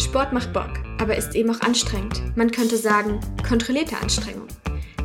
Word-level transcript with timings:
Sport 0.00 0.32
macht 0.32 0.54
Bock, 0.54 0.82
aber 0.98 1.14
ist 1.14 1.34
eben 1.34 1.50
auch 1.50 1.60
anstrengend. 1.60 2.34
Man 2.34 2.50
könnte 2.50 2.78
sagen, 2.78 3.20
kontrollierte 3.46 3.98
Anstrengung. 3.98 4.48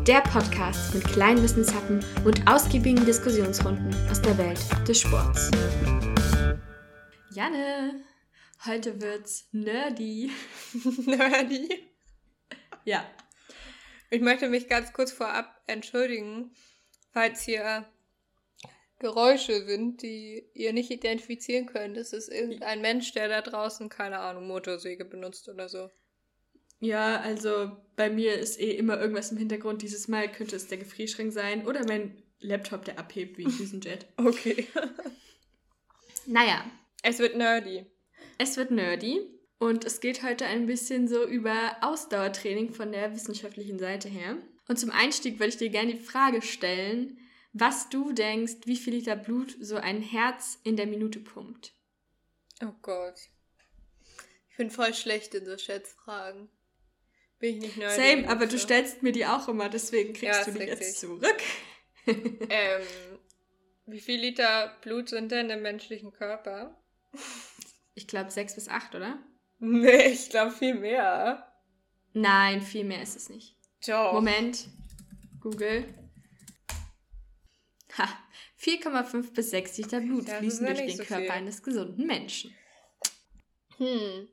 Der 0.07 0.21
Podcast 0.21 0.95
mit 0.95 1.03
kleinen 1.03 1.43
Wissenshappen 1.43 1.99
und 2.23 2.47
ausgiebigen 2.47 3.05
Diskussionsrunden 3.05 3.93
aus 4.09 4.21
der 4.21 4.37
Welt 4.37 4.57
des 4.87 5.01
Sports. 5.01 5.51
Janne, 7.29 8.05
heute 8.65 9.01
wird's 9.01 9.49
nerdy. 9.51 10.31
Nerdy. 11.05 11.89
Ja. 12.85 13.05
Ich 14.09 14.21
möchte 14.21 14.47
mich 14.47 14.69
ganz 14.69 14.93
kurz 14.93 15.11
vorab 15.11 15.61
entschuldigen, 15.67 16.51
falls 17.11 17.41
hier 17.41 17.85
Geräusche 18.99 19.65
sind, 19.65 20.01
die 20.01 20.43
ihr 20.53 20.71
nicht 20.73 20.89
identifizieren 20.89 21.65
könnt. 21.65 21.97
Es 21.97 22.13
ist 22.13 22.29
irgendein 22.29 22.81
Mensch, 22.81 23.11
der 23.13 23.27
da 23.27 23.41
draußen, 23.41 23.89
keine 23.89 24.19
Ahnung, 24.19 24.47
Motorsäge 24.47 25.03
benutzt 25.05 25.49
oder 25.49 25.67
so. 25.69 25.89
Ja, 26.79 27.19
also 27.21 27.71
bei 27.95 28.09
mir 28.09 28.35
ist 28.37 28.59
eh 28.59 28.71
immer 28.71 28.99
irgendwas 28.99 29.31
im 29.31 29.37
Hintergrund. 29.37 29.81
Dieses 29.81 30.07
Mal 30.07 30.31
könnte 30.31 30.55
es 30.55 30.67
der 30.67 30.77
Gefrierschrank 30.77 31.31
sein 31.33 31.65
oder 31.67 31.85
mein 31.85 32.21
Laptop, 32.39 32.85
der 32.85 32.99
abhebt 32.99 33.37
wie 33.37 33.45
ein 33.45 33.51
Düsenjet. 33.57 34.05
Okay. 34.17 34.67
naja, 36.25 36.65
Es 37.03 37.19
wird 37.19 37.35
nerdy. 37.37 37.85
es 38.37 38.57
wird 38.57 38.71
nerdy 38.71 39.21
und 39.57 39.85
es 39.85 39.99
geht 39.99 40.23
heute 40.23 40.45
ein 40.45 40.65
bisschen 40.67 41.07
so 41.07 41.25
über 41.25 41.77
Ausdauertraining 41.81 42.73
von 42.73 42.91
der 42.91 43.13
wissenschaftlichen 43.13 43.79
Seite 43.79 44.09
her. 44.09 44.37
Und 44.67 44.77
zum 44.79 44.89
Einstieg 44.91 45.39
würde 45.39 45.49
ich 45.49 45.57
dir 45.57 45.69
gerne 45.69 45.93
die 45.93 45.99
Frage 45.99 46.41
stellen, 46.41 47.17
was 47.57 47.87
du 47.87 48.11
denkst, 48.11 48.65
wie 48.65 48.75
viel 48.75 48.95
Liter 48.95 49.15
Blut 49.15 49.55
so 49.61 49.77
ein 49.77 50.01
Herz 50.01 50.59
in 50.63 50.75
der 50.75 50.87
Minute 50.87 51.21
pumpt. 51.21 51.73
Oh 52.61 52.73
Gott. 52.81 53.15
Ich 54.49 54.57
bin 54.57 54.69
voll 54.69 54.93
schlecht 54.93 55.33
in 55.35 55.45
so 55.45 55.57
Schätzfragen. 55.57 56.49
Bin 57.39 57.55
ich 57.55 57.61
nicht 57.61 57.77
nerdy. 57.77 57.95
Same, 57.95 58.29
aber 58.29 58.45
du 58.45 58.59
stellst 58.59 59.03
mir 59.03 59.13
die 59.13 59.25
auch 59.25 59.47
immer, 59.47 59.69
deswegen 59.69 60.13
kriegst 60.13 60.45
Ja, 60.47 60.53
du 60.53 60.59
die 60.59 60.65
jetzt 60.65 60.99
zurück. 60.99 61.41
Ähm, 62.07 62.83
wie 63.87 63.99
viel 63.99 64.19
Liter 64.19 64.77
Blut 64.83 65.09
sind 65.09 65.31
denn 65.31 65.49
im 65.49 65.63
menschlichen 65.63 66.13
Körper? 66.13 66.79
Ich 67.95 68.05
glaube 68.05 68.29
sechs 68.29 68.53
bis 68.53 68.67
acht, 68.67 68.93
oder? 68.93 69.17
Nee, 69.57 70.09
ich 70.09 70.29
glaube 70.29 70.51
viel 70.51 70.75
mehr. 70.75 71.51
Nein, 72.13 72.61
viel 72.61 72.83
mehr 72.83 73.01
ist 73.01 73.15
es 73.15 73.29
nicht. 73.29 73.57
Ciao. 73.81 74.13
Moment. 74.13 74.67
Google. 75.41 75.91
Ha, 77.97 78.07
4,5 78.59 79.33
bis 79.33 79.51
6 79.51 79.77
Liter 79.77 79.99
Blut 80.01 80.27
Ja, 80.27 80.35
fließen 80.35 80.65
durch 80.65 80.79
den 80.79 80.97
so 80.97 81.03
Körper 81.03 81.21
viel. 81.23 81.31
eines 81.31 81.63
gesunden 81.63 82.05
Menschen. 82.05 82.55
Hm. 83.77 84.27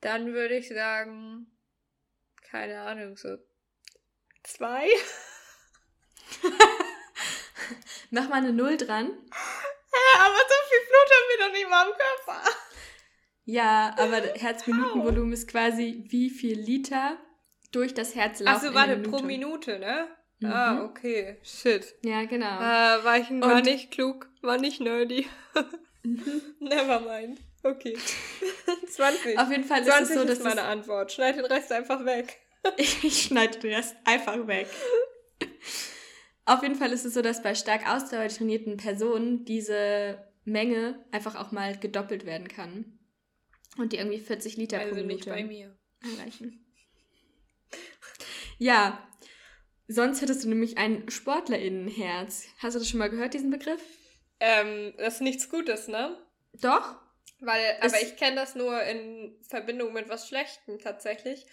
Dann 0.00 0.32
würde 0.32 0.56
ich 0.58 0.68
sagen, 0.68 1.46
keine 2.50 2.80
Ahnung, 2.80 3.16
so 3.16 3.36
zwei? 4.42 4.88
Mach 8.10 8.28
mal 8.28 8.36
eine 8.36 8.52
Null 8.52 8.76
dran. 8.76 9.06
Ja, 9.08 10.20
aber 10.20 10.36
so 10.36 10.54
viel 10.68 10.80
Blut 10.86 11.10
haben 11.10 11.28
wir 11.30 11.38
doch 11.46 11.52
nicht 11.52 11.68
mal 11.70 11.86
im 11.88 11.94
Körper. 11.96 12.50
Ja, 13.44 13.94
aber 13.98 14.16
Herzminutenvolumen 14.34 15.32
ist 15.32 15.48
quasi 15.48 16.04
wie 16.08 16.30
viel 16.30 16.58
Liter 16.58 17.18
durch 17.72 17.94
das 17.94 18.14
Herz 18.14 18.40
laufen. 18.40 18.66
Achso, 18.66 18.74
warte, 18.74 18.96
pro 18.98 19.20
Minute, 19.22 19.78
ne? 19.78 20.08
Mhm. 20.40 20.50
Ah, 20.52 20.84
okay. 20.84 21.36
Shit. 21.42 21.94
Ja, 22.02 22.24
genau. 22.24 22.56
Äh, 22.58 23.04
war, 23.04 23.18
ich, 23.18 23.30
war 23.30 23.56
Und- 23.56 23.64
nicht 23.64 23.90
klug, 23.90 24.28
war 24.42 24.58
nicht 24.58 24.80
nerdy. 24.80 25.26
Mhm. 26.02 26.42
Never 26.60 27.00
mind. 27.00 27.38
Okay. 27.62 27.96
20. 28.88 29.38
Auf 29.38 29.50
jeden 29.50 29.64
Fall 29.64 29.80
ist 29.80 29.86
20 29.88 30.16
es 30.16 30.20
so, 30.22 30.26
dass 30.26 30.38
ist 30.38 30.44
meine 30.44 30.62
Antwort. 30.62 31.12
Schneid 31.12 31.36
den 31.36 31.44
Rest 31.44 31.72
einfach 31.72 32.04
weg. 32.04 32.38
Ich, 32.76 33.22
schneide 33.22 33.58
den 33.58 33.72
Rest 33.74 33.96
einfach 34.04 34.46
weg. 34.46 34.66
Auf 36.44 36.62
jeden 36.62 36.74
Fall 36.74 36.92
ist 36.92 37.06
es 37.06 37.14
so, 37.14 37.22
dass 37.22 37.42
bei 37.42 37.54
stark 37.54 37.88
ausdauertrainierten 37.88 38.76
Personen 38.76 39.46
diese 39.46 40.26
Menge 40.44 41.02
einfach 41.10 41.36
auch 41.36 41.52
mal 41.52 41.78
gedoppelt 41.78 42.26
werden 42.26 42.48
kann. 42.48 42.98
Und 43.78 43.92
die 43.92 43.96
irgendwie 43.96 44.18
40 44.20 44.56
Liter 44.58 44.78
pro 44.78 44.84
Also 44.88 44.96
Minute 44.96 45.14
nicht 45.14 45.26
bei 45.28 45.42
mir. 45.44 45.74
erreichen. 46.02 46.66
Ja, 48.58 49.08
sonst 49.92 50.20
hättest 50.22 50.44
du 50.44 50.48
nämlich 50.48 50.78
ein 50.78 51.08
Sportlerinnenherz. 51.10 52.46
Hast 52.58 52.74
du 52.74 52.78
das 52.78 52.88
schon 52.88 52.98
mal 52.98 53.10
gehört, 53.10 53.34
diesen 53.34 53.50
Begriff? 53.50 53.80
Ähm, 54.40 54.94
das 54.96 55.14
ist 55.16 55.20
nichts 55.20 55.48
Gutes, 55.48 55.88
ne? 55.88 56.16
Doch? 56.54 56.96
Weil, 57.40 57.78
Es- 57.80 57.92
aber 57.92 58.02
ich 58.02 58.16
kenne 58.16 58.36
das 58.36 58.54
nur 58.54 58.82
in 58.82 59.36
Verbindung 59.48 59.92
mit 59.92 60.08
was 60.08 60.28
Schlechtem 60.28 60.78
tatsächlich. 60.78 61.46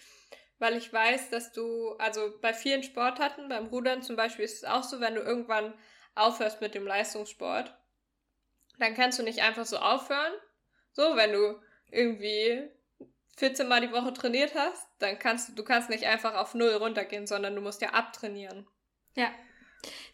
Weil 0.58 0.76
ich 0.76 0.92
weiß, 0.92 1.30
dass 1.30 1.52
du, 1.52 1.92
also 1.98 2.32
bei 2.40 2.52
vielen 2.52 2.82
Sportarten, 2.82 3.48
beim 3.48 3.66
Rudern 3.66 4.02
zum 4.02 4.16
Beispiel 4.16 4.44
ist 4.44 4.56
es 4.56 4.64
auch 4.64 4.82
so, 4.82 4.98
wenn 5.00 5.14
du 5.14 5.20
irgendwann 5.20 5.72
aufhörst 6.16 6.60
mit 6.60 6.74
dem 6.74 6.84
Leistungssport, 6.86 7.72
dann 8.78 8.94
kannst 8.94 9.18
du 9.18 9.22
nicht 9.22 9.40
einfach 9.42 9.66
so 9.66 9.76
aufhören. 9.78 10.32
So, 10.92 11.14
wenn 11.16 11.32
du 11.32 11.60
irgendwie 11.92 12.68
14 13.38 13.68
Mal 13.68 13.80
die 13.80 13.92
Woche 13.92 14.12
trainiert 14.12 14.54
hast, 14.54 14.86
dann 14.98 15.18
kannst 15.18 15.48
du, 15.48 15.52
du 15.54 15.62
kannst 15.64 15.90
nicht 15.90 16.04
einfach 16.04 16.34
auf 16.34 16.54
Null 16.54 16.74
runtergehen, 16.74 17.26
sondern 17.26 17.54
du 17.54 17.60
musst 17.60 17.80
ja 17.80 17.90
abtrainieren. 17.90 18.66
Ja. 19.14 19.30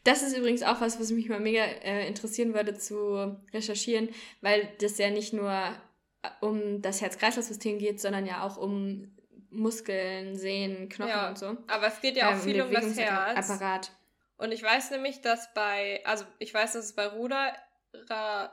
Das 0.05 0.23
ist 0.23 0.37
übrigens 0.37 0.63
auch 0.63 0.83
was, 0.83 1.01
was 1.01 1.11
mich 1.11 1.31
mal 1.31 1.41
mega 1.41 1.65
äh, 1.65 2.07
interessieren 2.07 2.53
würde 2.53 2.75
zu 2.75 3.41
recherchieren, 3.53 4.11
weil 4.43 4.69
das 4.79 4.99
ja 4.99 5.09
nicht 5.09 5.33
nur 5.33 5.51
äh, 5.51 6.29
um 6.41 6.83
das 6.83 7.01
Herz-Kreislauf-System 7.01 7.79
geht, 7.79 8.01
sondern 8.01 8.27
ja 8.27 8.43
auch 8.43 8.59
um 8.59 9.17
Muskeln, 9.51 10.37
Sehnen, 10.37 10.91
Knochen 10.91 11.09
Ja, 11.09 11.29
und 11.29 11.39
so. 11.39 11.57
Aber 11.69 11.87
es 11.87 12.01
geht 12.01 12.17
ja 12.17 12.29
auch 12.29 12.35
Ähm, 12.35 12.41
viel 12.41 12.61
um 12.61 12.71
das 12.71 12.85
Herz. 12.97 12.97
Bewegungsapparat. 12.97 13.93
Und 14.37 14.53
ich 14.53 14.63
weiß 14.63 14.91
nämlich, 14.91 15.23
dass 15.23 15.55
bei, 15.55 16.03
also 16.05 16.25
ich 16.39 16.53
weiß, 16.53 16.75
dass 16.75 16.85
es 16.87 16.95
bei 16.95 17.07
RudererInnen, 17.07 18.51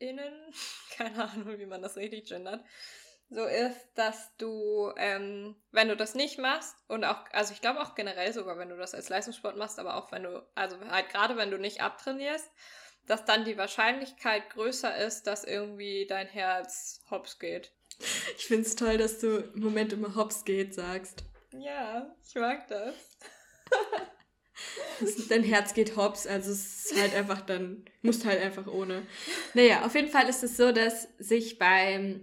keine 0.96 1.30
Ahnung, 1.30 1.58
wie 1.58 1.66
man 1.66 1.82
das 1.82 1.96
richtig 1.96 2.28
gendert, 2.28 2.64
so 3.28 3.44
ist, 3.44 3.88
dass 3.94 4.36
du, 4.36 4.92
ähm, 4.96 5.56
wenn 5.72 5.88
du 5.88 5.96
das 5.96 6.14
nicht 6.14 6.38
machst 6.38 6.76
und 6.88 7.04
auch, 7.04 7.24
also 7.32 7.52
ich 7.52 7.60
glaube 7.60 7.80
auch 7.80 7.94
generell 7.94 8.32
sogar, 8.32 8.56
wenn 8.58 8.68
du 8.68 8.76
das 8.76 8.94
als 8.94 9.08
Leistungssport 9.08 9.56
machst, 9.56 9.78
aber 9.78 9.96
auch 9.96 10.12
wenn 10.12 10.22
du, 10.22 10.46
also 10.54 10.78
halt 10.88 11.08
gerade 11.08 11.36
wenn 11.36 11.50
du 11.50 11.58
nicht 11.58 11.80
abtrainierst, 11.80 12.50
dass 13.06 13.24
dann 13.24 13.44
die 13.44 13.56
Wahrscheinlichkeit 13.56 14.50
größer 14.50 14.96
ist, 14.96 15.26
dass 15.26 15.44
irgendwie 15.44 16.06
dein 16.08 16.26
Herz 16.26 17.00
hops 17.10 17.38
geht. 17.38 17.72
Ich 18.36 18.46
finde 18.46 18.66
es 18.66 18.76
toll, 18.76 18.98
dass 18.98 19.18
du 19.18 19.38
im 19.54 19.60
Moment 19.60 19.92
immer 19.92 20.14
hops 20.14 20.44
geht 20.44 20.74
sagst. 20.74 21.24
Ja, 21.52 22.14
ich 22.26 22.34
mag 22.34 22.66
das. 22.68 22.94
Dein 25.28 25.42
Herz 25.42 25.74
geht 25.74 25.96
hops, 25.96 26.26
also 26.26 26.50
es 26.50 26.90
ist 26.90 27.00
halt 27.00 27.14
einfach 27.14 27.42
dann, 27.42 27.84
musst 28.02 28.24
halt 28.24 28.40
einfach 28.40 28.66
ohne. 28.66 29.06
Naja, 29.54 29.84
auf 29.84 29.94
jeden 29.94 30.08
Fall 30.08 30.28
ist 30.28 30.42
es 30.42 30.56
so, 30.56 30.72
dass 30.72 31.08
sich 31.18 31.58
bei 31.58 32.20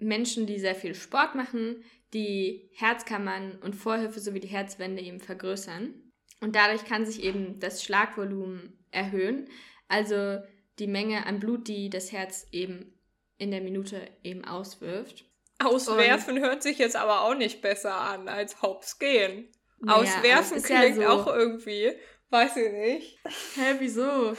Menschen, 0.00 0.46
die 0.46 0.58
sehr 0.58 0.74
viel 0.74 0.94
Sport 0.94 1.34
machen, 1.34 1.84
die 2.12 2.70
Herzkammern 2.74 3.58
und 3.62 3.74
Vorhöfe 3.76 4.18
sowie 4.20 4.40
die 4.40 4.48
Herzwände 4.48 5.02
eben 5.02 5.20
vergrößern. 5.20 5.94
Und 6.40 6.56
dadurch 6.56 6.84
kann 6.84 7.04
sich 7.06 7.22
eben 7.22 7.60
das 7.60 7.84
Schlagvolumen 7.84 8.84
erhöhen, 8.90 9.48
also 9.88 10.38
die 10.78 10.86
Menge 10.86 11.26
an 11.26 11.38
Blut, 11.38 11.68
die 11.68 11.90
das 11.90 12.12
Herz 12.12 12.46
eben 12.50 12.98
in 13.38 13.50
der 13.50 13.60
Minute 13.60 14.00
eben 14.24 14.44
auswirft. 14.44 15.26
Auswerfen 15.58 16.38
hört 16.40 16.62
sich 16.62 16.78
jetzt 16.78 16.96
aber 16.96 17.20
auch 17.22 17.34
nicht 17.34 17.60
besser 17.60 17.94
an 17.94 18.28
als 18.28 18.62
hops 18.62 18.98
gehen. 18.98 19.48
Naja, 19.78 20.00
Auswerfen 20.00 20.56
ist 20.56 20.68
ja 20.68 20.80
klingt 20.80 20.96
so- 20.96 21.06
auch 21.06 21.26
irgendwie, 21.26 21.92
weiß 22.30 22.56
ich 22.56 22.72
nicht. 22.72 23.18
Hä, 23.56 23.74
wieso? 23.78 24.34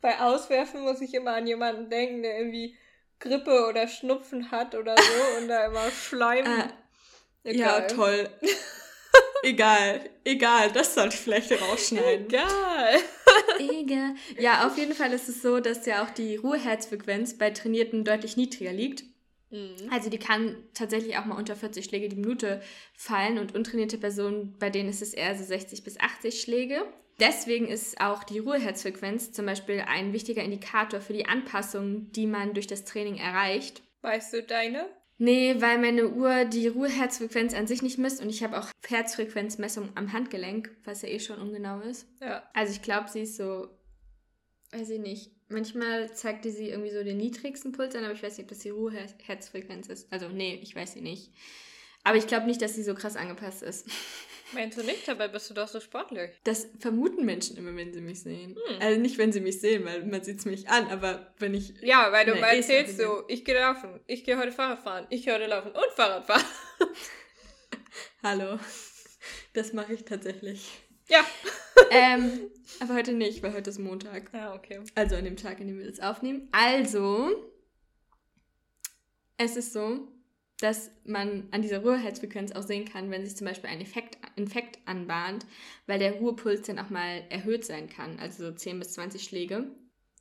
Bei 0.00 0.20
Auswerfen 0.20 0.82
muss 0.82 1.00
ich 1.00 1.14
immer 1.14 1.34
an 1.34 1.46
jemanden 1.46 1.88
denken, 1.90 2.22
der 2.22 2.38
irgendwie 2.38 2.76
Grippe 3.22 3.66
oder 3.68 3.88
Schnupfen 3.88 4.50
hat 4.50 4.74
oder 4.74 4.96
so 4.96 5.40
und 5.40 5.48
da 5.48 5.66
immer 5.66 5.90
Schleim. 5.90 6.44
Äh, 7.44 7.56
Ja, 7.56 7.82
toll. 7.82 8.28
egal, 9.42 10.00
egal, 10.24 10.70
das 10.72 10.94
sollte 10.94 11.14
ich 11.14 11.20
vielleicht 11.20 11.52
rausschneiden. 11.52 12.26
Egal. 12.26 12.98
Egal. 13.58 14.14
Ja, 14.38 14.66
auf 14.66 14.76
jeden 14.76 14.94
Fall 14.94 15.12
ist 15.12 15.28
es 15.28 15.42
so, 15.42 15.60
dass 15.60 15.86
ja 15.86 16.04
auch 16.04 16.10
die 16.10 16.36
Ruheherzfrequenz 16.36 17.38
bei 17.38 17.50
Trainierten 17.50 18.04
deutlich 18.04 18.36
niedriger 18.36 18.72
liegt. 18.72 19.04
Mhm. 19.50 19.90
Also 19.90 20.10
die 20.10 20.18
kann 20.18 20.56
tatsächlich 20.74 21.16
auch 21.18 21.24
mal 21.24 21.36
unter 21.36 21.54
40 21.56 21.84
Schläge 21.84 22.08
die 22.08 22.16
Minute 22.16 22.62
fallen 22.94 23.38
und 23.38 23.54
untrainierte 23.54 23.98
Personen, 23.98 24.56
bei 24.58 24.70
denen 24.70 24.88
ist 24.88 25.02
es 25.02 25.14
eher 25.14 25.36
so 25.36 25.44
60 25.44 25.84
bis 25.84 26.00
80 26.00 26.40
Schläge. 26.40 26.84
Deswegen 27.20 27.68
ist 27.68 28.00
auch 28.00 28.24
die 28.24 28.38
Ruheherzfrequenz 28.38 29.32
zum 29.32 29.46
Beispiel 29.46 29.84
ein 29.86 30.12
wichtiger 30.12 30.42
Indikator 30.42 31.00
für 31.00 31.12
die 31.12 31.26
Anpassung, 31.26 32.10
die 32.12 32.26
man 32.26 32.54
durch 32.54 32.66
das 32.66 32.84
Training 32.84 33.16
erreicht. 33.16 33.82
Weißt 34.00 34.32
du 34.32 34.42
deine? 34.42 34.86
Nee, 35.18 35.56
weil 35.60 35.78
meine 35.78 36.08
Uhr 36.08 36.44
die 36.46 36.66
Ruheherzfrequenz 36.66 37.54
an 37.54 37.66
sich 37.66 37.82
nicht 37.82 37.98
misst 37.98 38.20
und 38.20 38.28
ich 38.28 38.42
habe 38.42 38.58
auch 38.58 38.68
Herzfrequenzmessung 38.88 39.90
am 39.94 40.12
Handgelenk, 40.12 40.70
was 40.84 41.02
ja 41.02 41.08
eh 41.08 41.20
schon 41.20 41.40
ungenau 41.40 41.80
ist. 41.80 42.08
Ja. 42.20 42.42
Also 42.54 42.72
ich 42.72 42.82
glaube, 42.82 43.08
sie 43.08 43.20
ist 43.20 43.36
so 43.36 43.68
weiß 44.72 44.90
ich 44.90 45.00
nicht. 45.00 45.30
Manchmal 45.48 46.12
zeigt 46.14 46.44
die 46.44 46.50
sie 46.50 46.70
irgendwie 46.70 46.90
so 46.90 47.04
den 47.04 47.18
niedrigsten 47.18 47.72
Puls 47.72 47.94
an, 47.94 48.04
aber 48.04 48.14
ich 48.14 48.22
weiß 48.22 48.38
nicht, 48.38 48.46
ob 48.46 48.48
das 48.48 48.60
die 48.60 48.70
Ruheherzfrequenz 48.70 49.88
ist. 49.88 50.10
Also, 50.10 50.28
nee, 50.28 50.58
ich 50.62 50.74
weiß 50.74 50.94
sie 50.94 51.02
nicht. 51.02 51.30
Aber 52.04 52.16
ich 52.16 52.26
glaube 52.26 52.46
nicht, 52.46 52.62
dass 52.62 52.74
sie 52.74 52.82
so 52.82 52.94
krass 52.94 53.16
angepasst 53.16 53.62
ist. 53.62 53.86
Meinst 54.54 54.78
du 54.78 54.82
nicht? 54.82 55.06
Dabei 55.08 55.28
bist 55.28 55.48
du 55.50 55.54
doch 55.54 55.68
so 55.68 55.80
sportlich. 55.80 56.30
Das 56.44 56.68
vermuten 56.78 57.24
Menschen 57.24 57.56
immer, 57.56 57.74
wenn 57.74 57.92
sie 57.92 58.00
mich 58.00 58.20
sehen. 58.20 58.56
Hm. 58.56 58.82
Also 58.82 59.00
nicht, 59.00 59.18
wenn 59.18 59.32
sie 59.32 59.40
mich 59.40 59.60
sehen, 59.60 59.84
weil 59.84 60.04
man 60.04 60.22
sieht 60.22 60.38
es 60.38 60.44
mich 60.44 60.68
an, 60.68 60.86
aber 60.88 61.32
wenn 61.38 61.54
ich... 61.54 61.74
Ja, 61.80 62.12
weil 62.12 62.26
du 62.26 62.34
mal 62.34 62.56
erzählst 62.56 62.98
so, 62.98 63.24
ich 63.28 63.44
gehe 63.44 63.58
laufen, 63.58 64.00
ich 64.06 64.24
gehe 64.24 64.38
heute 64.38 64.52
Fahrrad 64.52 64.80
fahren, 64.80 65.06
ich 65.10 65.24
gehe 65.24 65.34
heute 65.34 65.46
laufen 65.46 65.72
und 65.72 65.92
Fahrrad 65.96 66.26
fahren. 66.26 66.44
Hallo. 68.22 68.58
Das 69.54 69.72
mache 69.72 69.94
ich 69.94 70.04
tatsächlich. 70.04 70.70
Ja. 71.08 71.24
ähm, 71.90 72.50
aber 72.80 72.94
heute 72.94 73.12
nicht, 73.12 73.42
weil 73.42 73.52
heute 73.52 73.70
ist 73.70 73.78
Montag. 73.78 74.30
Ja, 74.32 74.54
okay. 74.54 74.80
Also 74.94 75.16
an 75.16 75.24
dem 75.24 75.36
Tag, 75.36 75.60
an 75.60 75.66
dem 75.66 75.78
wir 75.78 75.86
das 75.86 76.00
aufnehmen. 76.00 76.48
Also, 76.52 77.30
es 79.36 79.56
ist 79.56 79.72
so, 79.72 80.08
dass 80.60 80.90
man 81.04 81.48
an 81.50 81.62
dieser 81.62 81.80
Ruheherzfrequenz 81.82 82.52
auch 82.52 82.62
sehen 82.62 82.84
kann, 82.84 83.10
wenn 83.10 83.24
sich 83.24 83.36
zum 83.36 83.46
Beispiel 83.46 83.68
ein 83.68 83.80
Effekt, 83.80 84.16
Infekt 84.36 84.78
anbahnt, 84.86 85.46
weil 85.86 85.98
der 85.98 86.12
Ruhepuls 86.12 86.62
dann 86.62 86.78
auch 86.78 86.90
mal 86.90 87.24
erhöht 87.30 87.64
sein 87.64 87.88
kann, 87.88 88.18
also 88.18 88.46
so 88.46 88.52
10 88.52 88.78
bis 88.78 88.92
20 88.94 89.22
Schläge. 89.22 89.66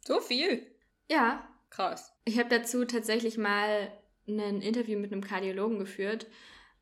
So 0.04 0.19
viel? 0.19 0.66
Ja. 1.10 1.48
Krass. 1.72 2.13
Ich 2.25 2.38
habe 2.38 2.50
dazu 2.50 2.84
tatsächlich 2.86 3.38
mal 3.38 3.92
ein 4.28 4.62
Interview 4.62 5.00
mit 5.00 5.12
einem 5.12 5.24
Kardiologen 5.24 5.80
geführt, 5.80 6.28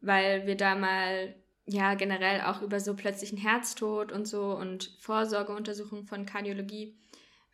weil 0.01 0.47
wir 0.47 0.57
da 0.57 0.75
mal 0.75 1.35
ja 1.65 1.93
generell 1.93 2.41
auch 2.41 2.63
über 2.63 2.79
so 2.79 2.95
plötzlichen 2.95 3.37
Herztod 3.37 4.11
und 4.11 4.27
so 4.27 4.55
und 4.57 4.97
Vorsorgeuntersuchungen 4.99 6.07
von 6.07 6.25
Kardiologie 6.25 6.97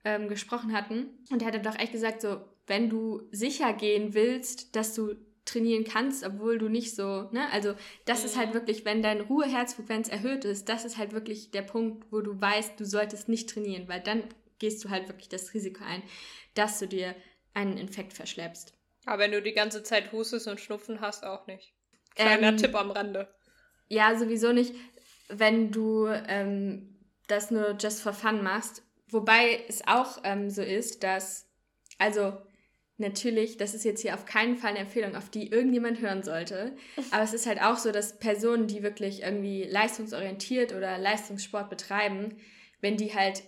ähm, 0.06 0.30
gesprochen 0.30 0.72
hatten. 0.74 1.08
Und 1.30 1.42
er 1.42 1.52
hat 1.52 1.66
doch 1.66 1.78
echt 1.78 1.92
gesagt, 1.92 2.22
so, 2.22 2.40
wenn 2.68 2.90
du 2.90 3.28
sicher 3.32 3.74
gehen 3.74 4.14
willst, 4.14 4.76
dass 4.76 4.96
du 4.96 5.16
trainieren 5.46 5.84
kannst, 5.84 6.26
obwohl 6.26 6.58
du 6.58 6.70
nicht 6.70 6.96
so, 6.96 7.30
ne? 7.32 7.50
Also 7.52 7.76
das 8.06 8.22
mhm. 8.22 8.26
ist 8.26 8.38
halt 8.38 8.54
wirklich, 8.54 8.84
wenn 8.84 9.02
deine 9.02 9.24
Ruheherzfrequenz 9.24 10.10
erhöht 10.10 10.44
ist, 10.44 10.68
das 10.70 10.86
ist 10.86 10.98
halt 10.98 11.14
wirklich 11.14 11.52
der 11.52 11.62
Punkt, 11.62 12.12
wo 12.12 12.22
du 12.22 12.40
weißt, 12.40 12.80
du 12.80 12.86
solltest 12.86 13.30
nicht 13.30 13.50
trainieren, 13.50 13.88
weil 13.88 14.02
dann 14.02 14.24
gehst 14.60 14.84
du 14.84 14.90
halt 14.90 15.08
wirklich 15.08 15.30
das 15.30 15.54
Risiko 15.54 15.84
ein, 15.84 16.02
dass 16.56 16.80
du 16.80 16.88
dir 16.88 17.16
einen 17.54 17.78
Infekt 17.78 18.14
verschleppst. 18.14 18.74
Aber 19.06 19.20
wenn 19.20 19.32
du 19.32 19.42
die 19.42 19.54
ganze 19.54 19.84
Zeit 19.84 20.12
hustest 20.12 20.48
und 20.48 20.60
Schnupfen 20.60 21.00
hast, 21.00 21.24
auch 21.24 21.46
nicht. 21.48 21.74
Kleiner 22.16 22.50
ähm, 22.50 22.58
Tipp 22.58 22.74
am 22.76 22.92
Rande. 22.92 23.28
Ja, 23.88 24.18
sowieso 24.18 24.52
nicht, 24.52 24.74
wenn 25.28 25.72
du 25.72 26.08
ähm, 26.08 26.98
das 27.28 27.52
nur 27.52 27.76
just 27.80 28.02
for 28.02 28.14
fun 28.14 28.44
machst. 28.44 28.82
Wobei 29.10 29.64
es 29.68 29.86
auch 29.88 30.20
ähm, 30.24 30.50
so 30.50 30.64
ist, 30.64 31.04
dass, 31.04 31.48
also 32.00 32.36
natürlich, 32.98 33.58
das 33.58 33.74
ist 33.74 33.84
jetzt 33.84 34.02
hier 34.02 34.14
auf 34.14 34.26
keinen 34.26 34.58
Fall 34.58 34.72
eine 34.72 34.80
Empfehlung, 34.80 35.16
auf 35.16 35.30
die 35.30 35.52
irgendjemand 35.52 36.00
hören 36.00 36.24
sollte. 36.24 36.76
Aber 37.12 37.24
es 37.24 37.34
ist 37.34 37.46
halt 37.46 37.62
auch 37.62 37.78
so, 37.78 37.92
dass 37.92 38.20
Personen, 38.20 38.68
die 38.68 38.84
wirklich 38.84 39.24
irgendwie 39.24 39.64
leistungsorientiert 39.64 40.74
oder 40.74 40.98
Leistungssport 40.98 41.70
betreiben, 41.70 42.36
wenn 42.82 42.98
die 42.98 43.14
halt 43.14 43.44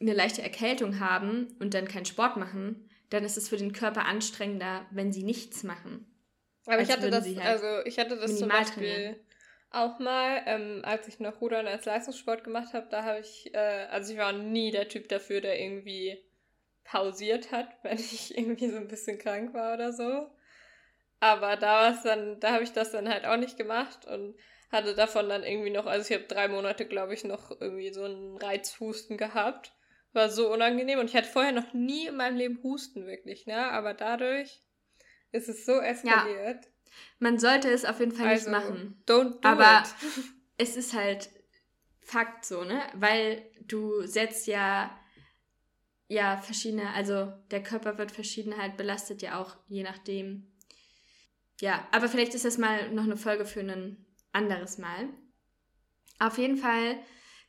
eine 0.00 0.12
leichte 0.12 0.42
Erkältung 0.42 1.00
haben 1.00 1.56
und 1.60 1.74
dann 1.74 1.88
keinen 1.88 2.04
Sport 2.04 2.36
machen, 2.36 2.88
dann 3.10 3.24
ist 3.24 3.36
es 3.36 3.48
für 3.48 3.56
den 3.56 3.72
Körper 3.72 4.06
anstrengender, 4.06 4.86
wenn 4.90 5.12
sie 5.12 5.22
nichts 5.22 5.62
machen. 5.62 6.06
Aber 6.66 6.80
ich 6.80 6.90
hatte 6.90 7.10
das, 7.10 7.26
halt 7.26 7.40
also 7.40 7.86
ich 7.86 7.98
hatte 7.98 8.16
das 8.16 8.38
zum 8.38 8.48
Beispiel 8.48 8.82
trainieren. 8.82 9.16
auch 9.70 9.98
mal, 9.98 10.42
ähm, 10.46 10.80
als 10.82 11.06
ich 11.08 11.20
noch 11.20 11.40
Rudern 11.40 11.66
als 11.66 11.84
Leistungssport 11.84 12.42
gemacht 12.42 12.72
habe, 12.72 12.86
da 12.90 13.04
habe 13.04 13.20
ich, 13.20 13.54
äh, 13.54 13.86
also 13.90 14.12
ich 14.12 14.18
war 14.18 14.32
nie 14.32 14.70
der 14.70 14.88
Typ 14.88 15.08
dafür, 15.08 15.40
der 15.40 15.60
irgendwie 15.60 16.18
pausiert 16.84 17.52
hat, 17.52 17.68
wenn 17.82 17.98
ich 17.98 18.36
irgendwie 18.36 18.70
so 18.70 18.76
ein 18.76 18.88
bisschen 18.88 19.18
krank 19.18 19.54
war 19.54 19.74
oder 19.74 19.92
so. 19.92 20.30
Aber 21.20 21.56
da 21.56 21.82
war 21.82 21.94
es 21.94 22.02
dann, 22.02 22.38
da 22.40 22.52
habe 22.52 22.64
ich 22.64 22.72
das 22.72 22.92
dann 22.92 23.08
halt 23.08 23.24
auch 23.24 23.36
nicht 23.36 23.56
gemacht 23.56 24.04
und 24.06 24.36
hatte 24.70 24.94
davon 24.94 25.28
dann 25.28 25.42
irgendwie 25.42 25.70
noch, 25.70 25.86
also 25.86 26.06
ich 26.06 26.18
habe 26.18 26.28
drei 26.28 26.48
Monate, 26.48 26.84
glaube 26.86 27.14
ich, 27.14 27.24
noch 27.24 27.50
irgendwie 27.60 27.92
so 27.92 28.04
einen 28.04 28.36
Reizhusten 28.36 29.16
gehabt. 29.16 29.72
War 30.12 30.28
so 30.28 30.52
unangenehm 30.52 30.98
und 30.98 31.06
ich 31.06 31.16
hatte 31.16 31.28
vorher 31.28 31.52
noch 31.52 31.72
nie 31.72 32.06
in 32.06 32.16
meinem 32.16 32.36
Leben 32.36 32.62
Husten 32.62 33.06
wirklich, 33.06 33.46
ne? 33.46 33.70
Aber 33.70 33.94
dadurch 33.94 34.62
ist 35.32 35.48
es 35.48 35.64
so 35.66 35.80
eskaliert. 35.80 36.64
Ja. 36.64 36.70
Man 37.18 37.38
sollte 37.38 37.68
es 37.70 37.84
auf 37.84 37.98
jeden 37.98 38.12
Fall 38.12 38.28
also, 38.28 38.50
nicht 38.50 38.60
machen. 38.60 39.02
Don't 39.06 39.40
do 39.40 39.48
Aber 39.48 39.82
it. 39.82 40.10
es 40.58 40.76
ist 40.76 40.92
halt 40.92 41.30
Fakt 42.00 42.44
so, 42.44 42.64
ne? 42.64 42.82
Weil 42.94 43.50
du 43.62 44.02
setzt 44.02 44.46
ja 44.46 44.96
ja, 46.08 46.36
verschiedene, 46.36 46.92
also 46.92 47.32
der 47.50 47.62
Körper 47.62 47.98
wird 47.98 48.12
verschieden 48.12 48.56
halt 48.56 48.76
belastet, 48.76 49.22
ja 49.22 49.40
auch, 49.40 49.56
je 49.68 49.82
nachdem. 49.82 50.52
Ja, 51.60 51.86
aber 51.92 52.08
vielleicht 52.08 52.34
ist 52.34 52.44
das 52.44 52.58
mal 52.58 52.90
noch 52.90 53.04
eine 53.04 53.16
Folge 53.16 53.46
für 53.46 53.60
ein 53.60 54.04
anderes 54.32 54.78
Mal. 54.78 55.08
Auf 56.18 56.38
jeden 56.38 56.56
Fall 56.56 56.98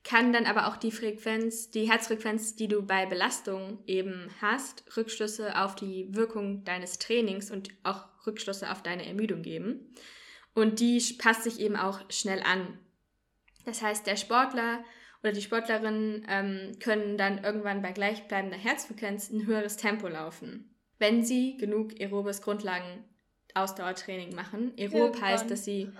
kann 0.03 0.31
dann 0.31 0.45
aber 0.45 0.67
auch 0.67 0.77
die 0.77 0.91
Frequenz, 0.91 1.71
die 1.71 1.89
Herzfrequenz, 1.89 2.55
die 2.55 2.67
du 2.67 2.83
bei 2.83 3.07
Belastung 3.07 3.79
eben 3.87 4.29
hast, 4.39 4.83
Rückschlüsse 4.95 5.59
auf 5.59 5.75
die 5.75 6.13
Wirkung 6.15 6.63
deines 6.63 6.99
Trainings 6.99 7.49
und 7.49 7.69
auch 7.83 8.05
Rückschlüsse 8.25 8.71
auf 8.71 8.83
deine 8.83 9.05
Ermüdung 9.05 9.41
geben. 9.41 9.93
Und 10.53 10.79
die 10.79 11.01
passt 11.17 11.43
sich 11.43 11.59
eben 11.59 11.75
auch 11.75 11.99
schnell 12.11 12.41
an. 12.43 12.79
Das 13.65 13.81
heißt, 13.81 14.05
der 14.05 14.15
Sportler 14.15 14.83
oder 15.25 15.33
die 15.33 15.41
Sportlerinnen 15.41 16.23
ähm, 16.29 16.77
können 16.79 17.17
dann 17.17 17.43
irgendwann 17.43 17.81
bei 17.81 17.91
gleichbleibender 17.91 18.57
Herzfrequenz 18.57 19.31
ein 19.31 19.47
höheres 19.47 19.75
Tempo 19.75 20.07
laufen, 20.07 20.77
wenn 20.99 21.23
sie 21.23 21.57
genug 21.57 21.99
aerobes 21.99 22.43
Grundlagen-Ausdauertraining 22.43 24.35
machen. 24.35 24.73
Aerob 24.77 24.93
Irgendwann. 24.93 25.21
heißt, 25.23 25.49
dass 25.49 25.65
sie 25.65 25.91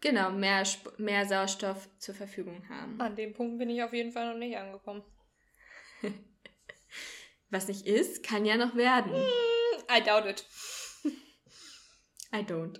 genau 0.00 0.30
mehr, 0.30 0.62
mehr 0.96 1.26
Sauerstoff 1.26 1.88
zur 1.98 2.14
Verfügung 2.14 2.68
haben. 2.68 3.00
An 3.00 3.16
dem 3.16 3.32
Punkt 3.32 3.58
bin 3.58 3.68
ich 3.68 3.82
auf 3.82 3.92
jeden 3.92 4.12
Fall 4.12 4.32
noch 4.32 4.38
nicht 4.38 4.56
angekommen. 4.56 5.02
Was 7.50 7.66
nicht 7.66 7.84
ist, 7.84 8.22
kann 8.22 8.44
ja 8.44 8.56
noch 8.56 8.76
werden. 8.76 9.10
I 9.90 10.00
doubt 10.04 10.26
it. 10.26 10.46
I 12.32 12.44
don't. 12.44 12.78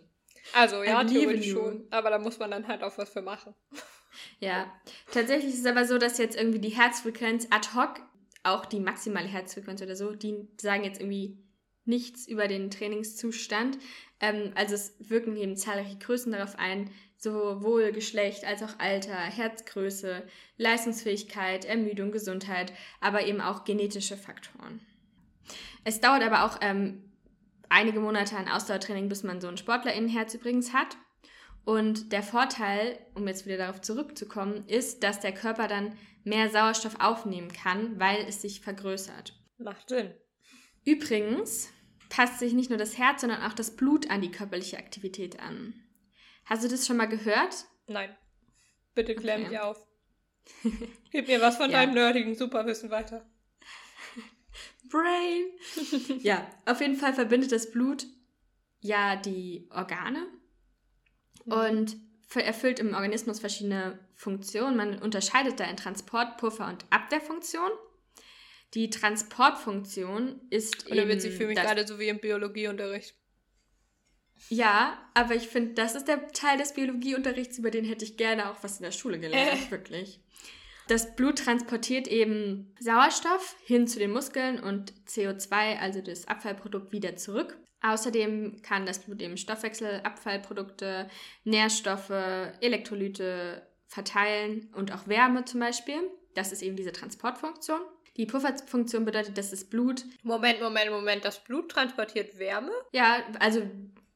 Also 0.54 0.84
ja, 0.84 1.02
theoretisch 1.02 1.50
schon. 1.50 1.88
Aber 1.90 2.10
da 2.10 2.20
muss 2.20 2.38
man 2.38 2.52
dann 2.52 2.68
halt 2.68 2.84
auch 2.84 2.96
was 2.96 3.10
für 3.10 3.20
machen. 3.20 3.54
Ja, 4.40 4.72
tatsächlich 5.12 5.54
ist 5.54 5.60
es 5.60 5.66
aber 5.66 5.84
so, 5.84 5.98
dass 5.98 6.18
jetzt 6.18 6.36
irgendwie 6.36 6.60
die 6.60 6.76
Herzfrequenz 6.76 7.46
ad 7.50 7.68
hoc, 7.74 8.00
auch 8.42 8.66
die 8.66 8.80
maximale 8.80 9.26
Herzfrequenz 9.26 9.82
oder 9.82 9.96
so, 9.96 10.12
die 10.12 10.48
sagen 10.60 10.84
jetzt 10.84 11.00
irgendwie 11.00 11.38
nichts 11.84 12.28
über 12.28 12.48
den 12.48 12.70
Trainingszustand. 12.70 13.78
Ähm, 14.20 14.52
also 14.54 14.74
es 14.74 14.94
wirken 14.98 15.36
eben 15.36 15.56
zahlreiche 15.56 15.98
Größen 15.98 16.32
darauf 16.32 16.58
ein, 16.58 16.90
sowohl 17.16 17.92
Geschlecht 17.92 18.44
als 18.44 18.62
auch 18.62 18.78
Alter, 18.78 19.16
Herzgröße, 19.16 20.22
Leistungsfähigkeit, 20.56 21.64
Ermüdung, 21.64 22.12
Gesundheit, 22.12 22.72
aber 23.00 23.26
eben 23.26 23.40
auch 23.40 23.64
genetische 23.64 24.16
Faktoren. 24.16 24.80
Es 25.84 26.00
dauert 26.00 26.22
aber 26.22 26.44
auch 26.44 26.58
ähm, 26.60 27.02
einige 27.68 28.00
Monate 28.00 28.36
an 28.36 28.48
Ausdauertraining, 28.48 29.08
bis 29.08 29.22
man 29.24 29.40
so 29.40 29.48
ein 29.48 29.56
Sportlerinnenherz 29.56 30.34
übrigens 30.34 30.72
hat. 30.72 30.96
Und 31.68 32.12
der 32.12 32.22
Vorteil, 32.22 32.98
um 33.14 33.28
jetzt 33.28 33.44
wieder 33.44 33.58
darauf 33.58 33.82
zurückzukommen, 33.82 34.66
ist, 34.68 35.02
dass 35.04 35.20
der 35.20 35.34
Körper 35.34 35.68
dann 35.68 35.98
mehr 36.24 36.48
Sauerstoff 36.48 36.98
aufnehmen 36.98 37.52
kann, 37.52 38.00
weil 38.00 38.24
es 38.26 38.40
sich 38.40 38.62
vergrößert. 38.62 39.38
Macht 39.58 39.90
Sinn. 39.90 40.14
Übrigens 40.86 41.68
passt 42.08 42.38
sich 42.38 42.54
nicht 42.54 42.70
nur 42.70 42.78
das 42.78 42.96
Herz, 42.96 43.20
sondern 43.20 43.42
auch 43.42 43.52
das 43.52 43.76
Blut 43.76 44.10
an 44.10 44.22
die 44.22 44.30
körperliche 44.30 44.78
Aktivität 44.78 45.40
an. 45.40 45.74
Hast 46.46 46.64
du 46.64 46.68
das 46.68 46.86
schon 46.86 46.96
mal 46.96 47.04
gehört? 47.04 47.66
Nein. 47.86 48.16
Bitte 48.94 49.14
klär 49.14 49.38
okay. 49.38 49.48
mich 49.48 49.58
auf. 49.60 49.86
Gib 51.10 51.28
mir 51.28 51.42
was 51.42 51.58
von 51.58 51.70
ja. 51.70 51.80
deinem 51.80 51.92
nerdigen 51.92 52.34
Superwissen 52.34 52.88
weiter. 52.88 53.28
Brain. 54.88 56.20
ja, 56.22 56.48
auf 56.64 56.80
jeden 56.80 56.96
Fall 56.96 57.12
verbindet 57.12 57.52
das 57.52 57.70
Blut 57.70 58.06
ja 58.80 59.16
die 59.16 59.68
Organe 59.70 60.37
Mhm. 61.48 61.52
und 61.52 61.96
erfüllt 62.34 62.78
im 62.78 62.94
Organismus 62.94 63.40
verschiedene 63.40 63.98
Funktionen. 64.14 64.76
Man 64.76 64.98
unterscheidet 64.98 65.58
da 65.60 65.64
in 65.64 65.76
Transport, 65.76 66.36
Puffer 66.36 66.68
und 66.68 66.84
Abwehrfunktion. 66.90 67.70
Die 68.74 68.90
Transportfunktion 68.90 70.40
ist. 70.50 70.90
Oder 70.90 71.08
wird 71.08 71.22
sie 71.22 71.30
für 71.30 71.46
mich 71.46 71.56
gerade 71.56 71.86
so 71.86 71.98
wie 71.98 72.08
im 72.08 72.20
Biologieunterricht? 72.20 73.14
Ja, 74.50 75.10
aber 75.14 75.34
ich 75.34 75.48
finde, 75.48 75.74
das 75.74 75.94
ist 75.94 76.06
der 76.06 76.28
Teil 76.28 76.58
des 76.58 76.74
Biologieunterrichts, 76.74 77.58
über 77.58 77.70
den 77.70 77.84
hätte 77.84 78.04
ich 78.04 78.16
gerne 78.16 78.50
auch 78.50 78.62
was 78.62 78.78
in 78.78 78.84
der 78.84 78.92
Schule 78.92 79.18
gelernt, 79.18 79.66
äh. 79.66 79.70
wirklich. 79.70 80.20
Das 80.86 81.16
Blut 81.16 81.38
transportiert 81.38 82.08
eben 82.08 82.74
Sauerstoff 82.80 83.56
hin 83.64 83.86
zu 83.86 83.98
den 83.98 84.10
Muskeln 84.10 84.58
und 84.58 84.94
CO2, 85.06 85.78
also 85.78 86.00
das 86.00 86.28
Abfallprodukt, 86.28 86.92
wieder 86.92 87.16
zurück. 87.16 87.58
Außerdem 87.82 88.60
kann 88.62 88.86
das 88.86 88.98
Blut 89.00 89.22
eben 89.22 89.36
Stoffwechsel, 89.36 90.00
Abfallprodukte, 90.02 91.08
Nährstoffe, 91.44 92.10
Elektrolyte 92.60 93.66
verteilen 93.86 94.68
und 94.74 94.92
auch 94.92 95.06
Wärme 95.06 95.44
zum 95.44 95.60
Beispiel. 95.60 95.98
Das 96.34 96.52
ist 96.52 96.62
eben 96.62 96.76
diese 96.76 96.92
Transportfunktion. 96.92 97.80
Die 98.16 98.26
Pufferfunktion 98.26 99.04
bedeutet, 99.04 99.38
dass 99.38 99.50
das 99.50 99.64
Blut. 99.64 100.04
Moment, 100.22 100.60
Moment, 100.60 100.90
Moment. 100.90 101.24
Das 101.24 101.42
Blut 101.44 101.70
transportiert 101.70 102.38
Wärme? 102.38 102.72
Ja, 102.92 103.22
also 103.38 103.62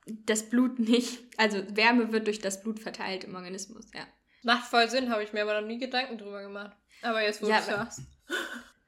das 0.07 0.51
Blut 0.51 0.81
nicht. 0.81 1.21
Also 1.37 1.59
Wärme 1.77 2.13
wird 2.13 2.27
durch 2.27 2.41
das 2.41 2.63
Blut 2.63 2.81
verteilt 2.81 3.25
im 3.25 3.35
Organismus, 3.37 3.87
ja. 3.95 4.07
Macht 4.43 4.69
voll 4.69 4.91
Sinn, 4.91 5.09
habe 5.11 5.23
ich 5.23 5.33
mir 5.33 5.43
aber 5.43 5.61
noch 5.61 5.67
nie 5.69 5.79
Gedanken 5.79 6.19
drüber 6.19 6.43
gemacht. 6.43 6.77
Aber 7.03 7.23
jetzt, 7.23 7.43
wo 7.43 7.49
ja, 7.49 7.61
du 7.61 7.67
sagst. 7.67 8.01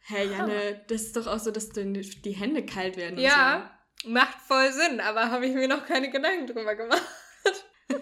Hey, 0.01 0.29
Janne, 0.29 0.85
das 0.89 1.03
ist 1.03 1.17
doch 1.17 1.29
auch 1.29 1.39
so, 1.39 1.51
dass 1.51 1.71
die 1.71 2.33
Hände 2.33 2.67
kalt 2.67 2.97
werden. 2.97 3.19
Ja, 3.19 3.63
so. 3.63 3.74
Macht 4.07 4.41
voll 4.41 4.73
Sinn, 4.73 5.01
aber 5.01 5.31
habe 5.31 5.47
ich 5.47 5.55
mir 5.55 5.69
noch 5.69 5.87
keine 5.87 6.11
Gedanken 6.11 6.47
drüber 6.47 6.75
gemacht. 6.75 7.03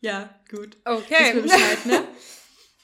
ja, 0.00 0.40
gut. 0.50 0.76
Okay. 0.84 1.40
Bescheid, 1.40 1.86
ne? 1.86 2.06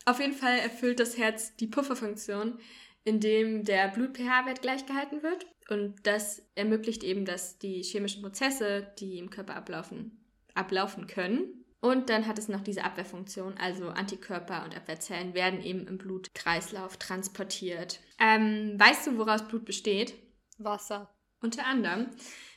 Auf 0.05 0.21
jeden 0.21 0.35
Fall 0.35 0.59
erfüllt 0.59 1.01
das 1.01 1.17
Herz 1.17 1.57
die 1.57 1.67
Pufferfunktion, 1.67 2.59
indem 3.05 3.65
der 3.65 3.89
Blut-pH-Wert 3.89 4.63
gleich 4.63 4.87
gehalten 4.87 5.23
wird. 5.23 5.47
Und 5.69 6.07
das 6.07 6.43
ermöglicht 6.55 7.03
eben, 7.03 7.25
dass 7.25 7.59
die 7.59 7.83
chemischen 7.83 8.23
Prozesse, 8.23 8.93
die 8.99 9.19
im 9.19 9.31
Körper 9.31 9.57
ablaufen, 9.57 10.25
ablaufen 10.55 11.07
können. 11.07 11.65
Und 11.81 12.09
dann 12.09 12.27
hat 12.27 12.39
es 12.39 12.49
noch 12.49 12.63
diese 12.63 12.85
Abwehrfunktion, 12.85 13.55
also 13.59 13.89
Antikörper 13.89 14.65
und 14.65 14.77
Abwehrzellen 14.77 15.35
werden 15.35 15.63
eben 15.63 15.87
im 15.87 15.99
Blutkreislauf 15.99 16.97
transportiert. 16.97 18.01
Ähm, 18.19 18.75
weißt 18.79 19.07
du, 19.07 19.19
woraus 19.19 19.47
Blut 19.47 19.65
besteht? 19.65 20.15
Wasser. 20.59 21.15
Unter 21.41 21.67
anderem. 21.67 22.11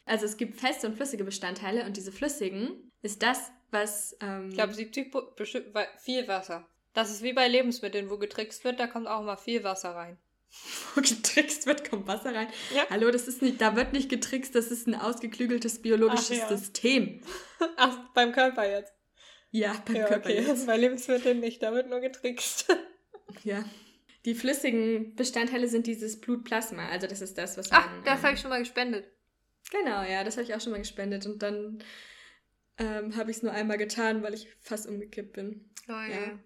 Also 0.05 0.25
es 0.25 0.37
gibt 0.37 0.59
feste 0.59 0.87
und 0.87 0.95
flüssige 0.95 1.23
Bestandteile 1.23 1.85
und 1.85 1.97
diese 1.97 2.11
flüssigen 2.11 2.91
ist 3.01 3.21
das, 3.21 3.51
was... 3.71 4.17
Ähm, 4.21 4.49
ich 4.49 4.55
glaube 4.55 4.73
70 4.73 5.13
bestimmt 5.35 5.67
viel 5.97 6.27
Wasser. 6.27 6.67
Das 6.93 7.11
ist 7.11 7.21
wie 7.21 7.33
bei 7.33 7.47
Lebensmitteln, 7.47 8.09
wo 8.09 8.17
getrickst 8.17 8.63
wird, 8.63 8.79
da 8.79 8.87
kommt 8.87 9.07
auch 9.07 9.21
mal 9.21 9.37
viel 9.37 9.63
Wasser 9.63 9.91
rein. 9.91 10.17
Wo 10.95 11.01
getrickst 11.01 11.67
wird, 11.67 11.87
kommt 11.87 12.07
Wasser 12.07 12.33
rein. 12.33 12.47
Ja. 12.73 12.87
Hallo, 12.89 13.11
das 13.11 13.27
ist 13.27 13.43
nicht, 13.43 13.61
da 13.61 13.75
wird 13.75 13.93
nicht 13.93 14.09
getrickst, 14.09 14.55
das 14.55 14.71
ist 14.71 14.87
ein 14.87 14.95
ausgeklügeltes 14.95 15.81
biologisches 15.81 16.41
Ach, 16.43 16.49
ja. 16.49 16.57
System. 16.57 17.21
Ach, 17.77 17.99
beim 18.15 18.31
Körper 18.31 18.67
jetzt. 18.67 18.93
Ja, 19.51 19.75
beim 19.85 19.95
ja, 19.95 20.07
Körper 20.07 20.29
okay. 20.29 20.41
jetzt. 20.41 20.65
Bei 20.67 20.77
Lebensmitteln 20.77 21.39
nicht, 21.39 21.61
da 21.61 21.71
wird 21.71 21.89
nur 21.89 21.99
getrickst. 21.99 22.75
ja. 23.43 23.63
Die 24.25 24.35
flüssigen 24.35 25.15
Bestandteile 25.15 25.67
sind 25.67 25.87
dieses 25.87 26.19
Blutplasma, 26.19 26.89
also 26.89 27.07
das 27.07 27.21
ist 27.21 27.37
das, 27.37 27.57
was 27.57 27.71
man... 27.71 27.81
Ach, 27.81 28.03
das 28.03 28.19
ähm, 28.19 28.23
habe 28.23 28.33
ich 28.33 28.41
schon 28.41 28.49
mal 28.49 28.59
gespendet. 28.59 29.07
Genau, 29.71 30.03
ja, 30.03 30.23
das 30.23 30.35
habe 30.35 30.43
ich 30.43 30.53
auch 30.53 30.61
schon 30.61 30.71
mal 30.71 30.79
gespendet 30.79 31.25
und 31.25 31.41
dann 31.41 31.83
ähm, 32.77 33.15
habe 33.15 33.31
ich 33.31 33.37
es 33.37 33.43
nur 33.43 33.51
einmal 33.51 33.77
getan, 33.77 34.23
weil 34.23 34.33
ich 34.33 34.49
fast 34.61 34.87
umgekippt 34.87 35.33
bin. 35.33 35.69
Oh 35.87 35.91
ja. 35.91 36.07
ja. 36.07 36.39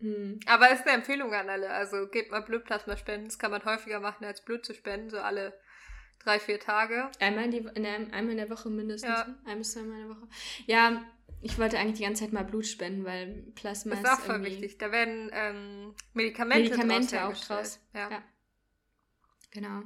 Hm. 0.00 0.40
Aber 0.46 0.70
es 0.70 0.80
ist 0.80 0.86
eine 0.86 0.96
Empfehlung 0.96 1.32
an 1.34 1.48
alle. 1.48 1.70
Also 1.70 2.08
gebt 2.08 2.30
mal 2.30 2.40
Blutplasma 2.40 2.96
spenden. 2.96 3.26
Das 3.26 3.38
kann 3.38 3.50
man 3.50 3.64
häufiger 3.64 4.00
machen, 4.00 4.24
als 4.24 4.44
Blut 4.44 4.64
zu 4.64 4.74
spenden. 4.74 5.10
So 5.10 5.18
alle 5.18 5.58
drei, 6.22 6.38
vier 6.38 6.60
Tage. 6.60 7.10
Einmal 7.20 7.44
in, 7.44 7.50
die, 7.50 7.68
in 7.74 7.82
der, 7.82 7.94
einmal 8.12 8.30
in 8.30 8.36
der 8.36 8.50
Woche 8.50 8.70
mindestens. 8.70 9.10
Ja. 9.10 9.24
Ne? 9.26 9.38
Ein 9.46 9.58
bis 9.58 9.72
zweimal 9.72 10.00
in 10.00 10.08
der 10.08 10.16
Woche. 10.16 10.28
Ja, 10.66 11.04
ich 11.44 11.58
wollte 11.58 11.78
eigentlich 11.78 11.98
die 11.98 12.04
ganze 12.04 12.24
Zeit 12.24 12.32
mal 12.32 12.44
Blut 12.44 12.66
spenden, 12.66 13.04
weil 13.04 13.44
Plasma 13.54 13.94
ist. 13.94 14.02
Das 14.02 14.14
ist 14.14 14.18
auch 14.18 14.24
voll 14.24 14.44
wichtig. 14.44 14.78
Da 14.78 14.90
werden 14.90 15.30
ähm, 15.32 15.94
Medikamente, 16.14 16.70
Medikamente 16.70 17.16
draus 17.16 17.42
auch 17.42 17.46
draus. 17.46 17.80
Ja. 17.92 18.10
ja. 18.10 18.22
Genau. 19.50 19.82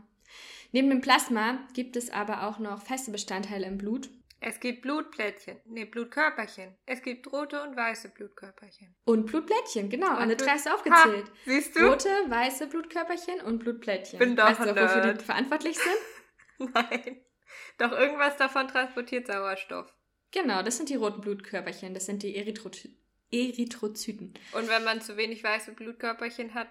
Neben 0.71 0.89
dem 0.89 1.01
Plasma 1.01 1.67
gibt 1.75 1.97
es 1.97 2.11
aber 2.11 2.45
auch 2.45 2.59
noch 2.61 2.83
feste 2.83 3.11
Bestandteile 3.11 3.67
im 3.67 3.77
Blut. 3.77 4.09
Es 4.41 4.61
gibt 4.61 4.83
Blutplättchen, 4.83 5.61
nee, 5.65 5.85
Blutkörperchen. 5.85 6.77
Es 6.87 7.03
gibt 7.03 7.33
rote 7.33 7.61
und 7.61 7.77
weiße 7.77 8.11
Blutkörperchen. 8.11 8.95
Und 9.05 9.27
Blutplättchen, 9.27 9.91
genau. 9.91 10.11
Und 10.11 10.19
alle 10.19 10.37
drei 10.37 10.53
hast 10.53 10.67
du 10.67 10.71
aufgezählt. 10.71 11.27
Ha, 11.27 11.33
siehst 11.45 11.75
du? 11.75 11.89
Rote, 11.89 12.09
weiße 12.29 12.69
Blutkörperchen 12.69 13.41
und 13.41 13.59
Blutplättchen. 13.59 14.21
Bin 14.21 14.37
doch 14.37 14.45
weißt 14.45 14.61
du, 14.61 14.77
wofür 14.77 15.13
die 15.13 15.25
verantwortlich 15.25 15.77
sind? 15.77 16.71
Nein. 16.73 17.21
Doch 17.79 17.91
irgendwas 17.91 18.37
davon 18.37 18.69
transportiert 18.69 19.27
Sauerstoff. 19.27 19.93
Genau, 20.31 20.63
das 20.63 20.77
sind 20.77 20.89
die 20.89 20.97
roten 20.97 21.21
Blutkörperchen. 21.21 21.95
Das 21.95 22.07
sind 22.07 22.23
die 22.23 22.37
Erythro 22.37 22.71
Erythrozyten. 23.31 24.35
Und 24.53 24.69
wenn 24.69 24.85
man 24.85 25.03
zu 25.03 25.17
wenig 25.17 25.45
weiße 25.45 25.73
Blutkörperchen 25.73 26.55
hat. 26.55 26.69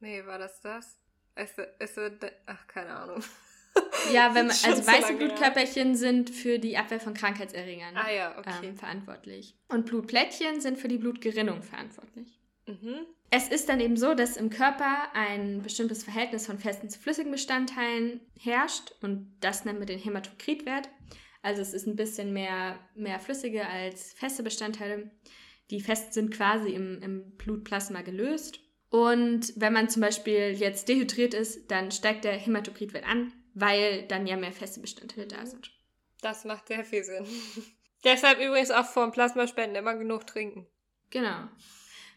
Nee, 0.00 0.24
war 0.24 0.38
das 0.38 0.60
das? 0.60 0.98
Ist, 1.36 1.58
ist, 1.58 1.98
ach, 2.46 2.66
keine 2.68 2.90
Ahnung. 2.90 3.24
Ja, 4.12 4.34
wenn 4.34 4.46
man, 4.46 4.56
also 4.64 4.86
weiße 4.86 5.14
Blutkörperchen 5.14 5.88
her. 5.88 5.96
sind 5.96 6.30
für 6.30 6.58
die 6.58 6.76
Abwehr 6.76 7.00
von 7.00 7.14
Krankheitserregern 7.14 7.96
ah, 7.96 8.10
ja, 8.10 8.38
okay. 8.38 8.50
ähm, 8.62 8.76
verantwortlich. 8.76 9.54
Und 9.68 9.86
Blutplättchen 9.86 10.60
sind 10.60 10.78
für 10.78 10.88
die 10.88 10.98
Blutgerinnung 10.98 11.62
verantwortlich. 11.62 12.38
Mhm. 12.66 13.06
Es 13.30 13.48
ist 13.48 13.68
dann 13.68 13.80
eben 13.80 13.96
so, 13.96 14.14
dass 14.14 14.36
im 14.36 14.50
Körper 14.50 15.08
ein 15.14 15.62
bestimmtes 15.62 16.04
Verhältnis 16.04 16.46
von 16.46 16.58
festen 16.58 16.88
zu 16.88 16.98
flüssigen 17.00 17.32
Bestandteilen 17.32 18.20
herrscht 18.38 18.92
und 19.00 19.34
das 19.40 19.64
nennen 19.64 19.80
wir 19.80 19.86
den 19.86 19.98
Hämatokritwert. 19.98 20.88
Also 21.44 21.60
es 21.60 21.74
ist 21.74 21.86
ein 21.86 21.94
bisschen 21.94 22.32
mehr, 22.32 22.78
mehr 22.94 23.20
flüssige 23.20 23.68
als 23.68 24.14
feste 24.14 24.42
Bestandteile. 24.42 25.10
Die 25.70 25.82
fest 25.82 26.14
sind 26.14 26.32
quasi 26.32 26.70
im, 26.70 27.02
im 27.02 27.36
Blutplasma 27.36 28.00
gelöst. 28.00 28.60
Und 28.88 29.52
wenn 29.56 29.74
man 29.74 29.90
zum 29.90 30.00
Beispiel 30.00 30.52
jetzt 30.52 30.88
dehydriert 30.88 31.34
ist, 31.34 31.70
dann 31.70 31.92
steigt 31.92 32.24
der 32.24 32.32
Hämatokritwert 32.32 33.04
an, 33.06 33.30
weil 33.52 34.08
dann 34.08 34.26
ja 34.26 34.38
mehr 34.38 34.52
feste 34.52 34.80
Bestandteile 34.80 35.26
da 35.26 35.44
sind. 35.44 35.70
Das 36.22 36.46
macht 36.46 36.68
sehr 36.68 36.82
viel 36.82 37.04
Sinn. 37.04 37.26
Deshalb 38.04 38.40
übrigens 38.40 38.70
auch 38.70 38.86
vor 38.86 39.04
dem 39.04 39.12
Plasmaspenden 39.12 39.76
immer 39.76 39.96
genug 39.96 40.26
trinken. 40.26 40.66
Genau. 41.10 41.48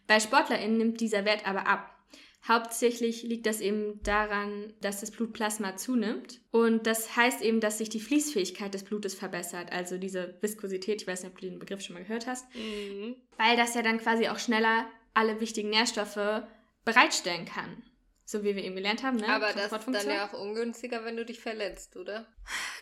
Bei 0.07 0.22
SportlerInnen 0.22 0.77
nimmt 0.77 1.01
dieser 1.01 1.25
Wert 1.25 1.46
aber 1.46 1.67
ab. 1.67 1.97
Hauptsächlich 2.46 3.24
liegt 3.24 3.46
das 3.46 3.60
eben 3.60 4.01
daran, 4.03 4.74
dass 4.79 5.01
das 5.01 5.12
Blutplasma 5.12 5.75
zunimmt. 5.75 6.39
Und 6.51 6.88
das 6.88 7.15
heißt 7.15 7.41
eben, 7.41 7.60
dass 7.60 7.77
sich 7.77 7.89
die 7.89 8.00
Fließfähigkeit 8.00 8.74
des 8.74 8.84
Blutes 8.84 9.15
verbessert. 9.15 9.72
Also 9.72 9.98
diese 9.98 10.38
Viskosität, 10.41 11.01
ich 11.01 11.08
weiß 11.08 11.24
nicht, 11.24 11.32
ob 11.32 11.39
du 11.39 11.50
den 11.50 11.60
Begriff 11.60 11.82
schon 11.82 11.96
mal 11.96 12.03
gehört 12.03 12.25
hast. 12.25 12.46
Mhm. 12.56 13.15
Weil 13.38 13.58
das 13.58 13.75
ja 13.75 13.82
dann 13.82 14.00
quasi 14.00 14.29
auch 14.29 14.39
schneller 14.39 14.86
alle 15.13 15.41
wichtigen 15.41 15.70
Nährstoffe 15.70 16.44
bereitstellen 16.86 17.46
kann. 17.46 17.84
So 18.24 18.44
wie 18.44 18.56
wir 18.56 18.63
eben 18.63 18.75
gelernt 18.75 19.03
haben, 19.03 19.17
ne? 19.17 19.29
Aber 19.29 19.53
das 19.53 19.72
ist 19.72 19.88
dann 19.88 20.10
ja 20.10 20.27
auch 20.27 20.34
ungünstiger, 20.34 21.06
wenn 21.06 21.15
du 21.15 21.24
dich 21.24 21.39
verletzt, 21.39 21.96
oder? 21.96 22.27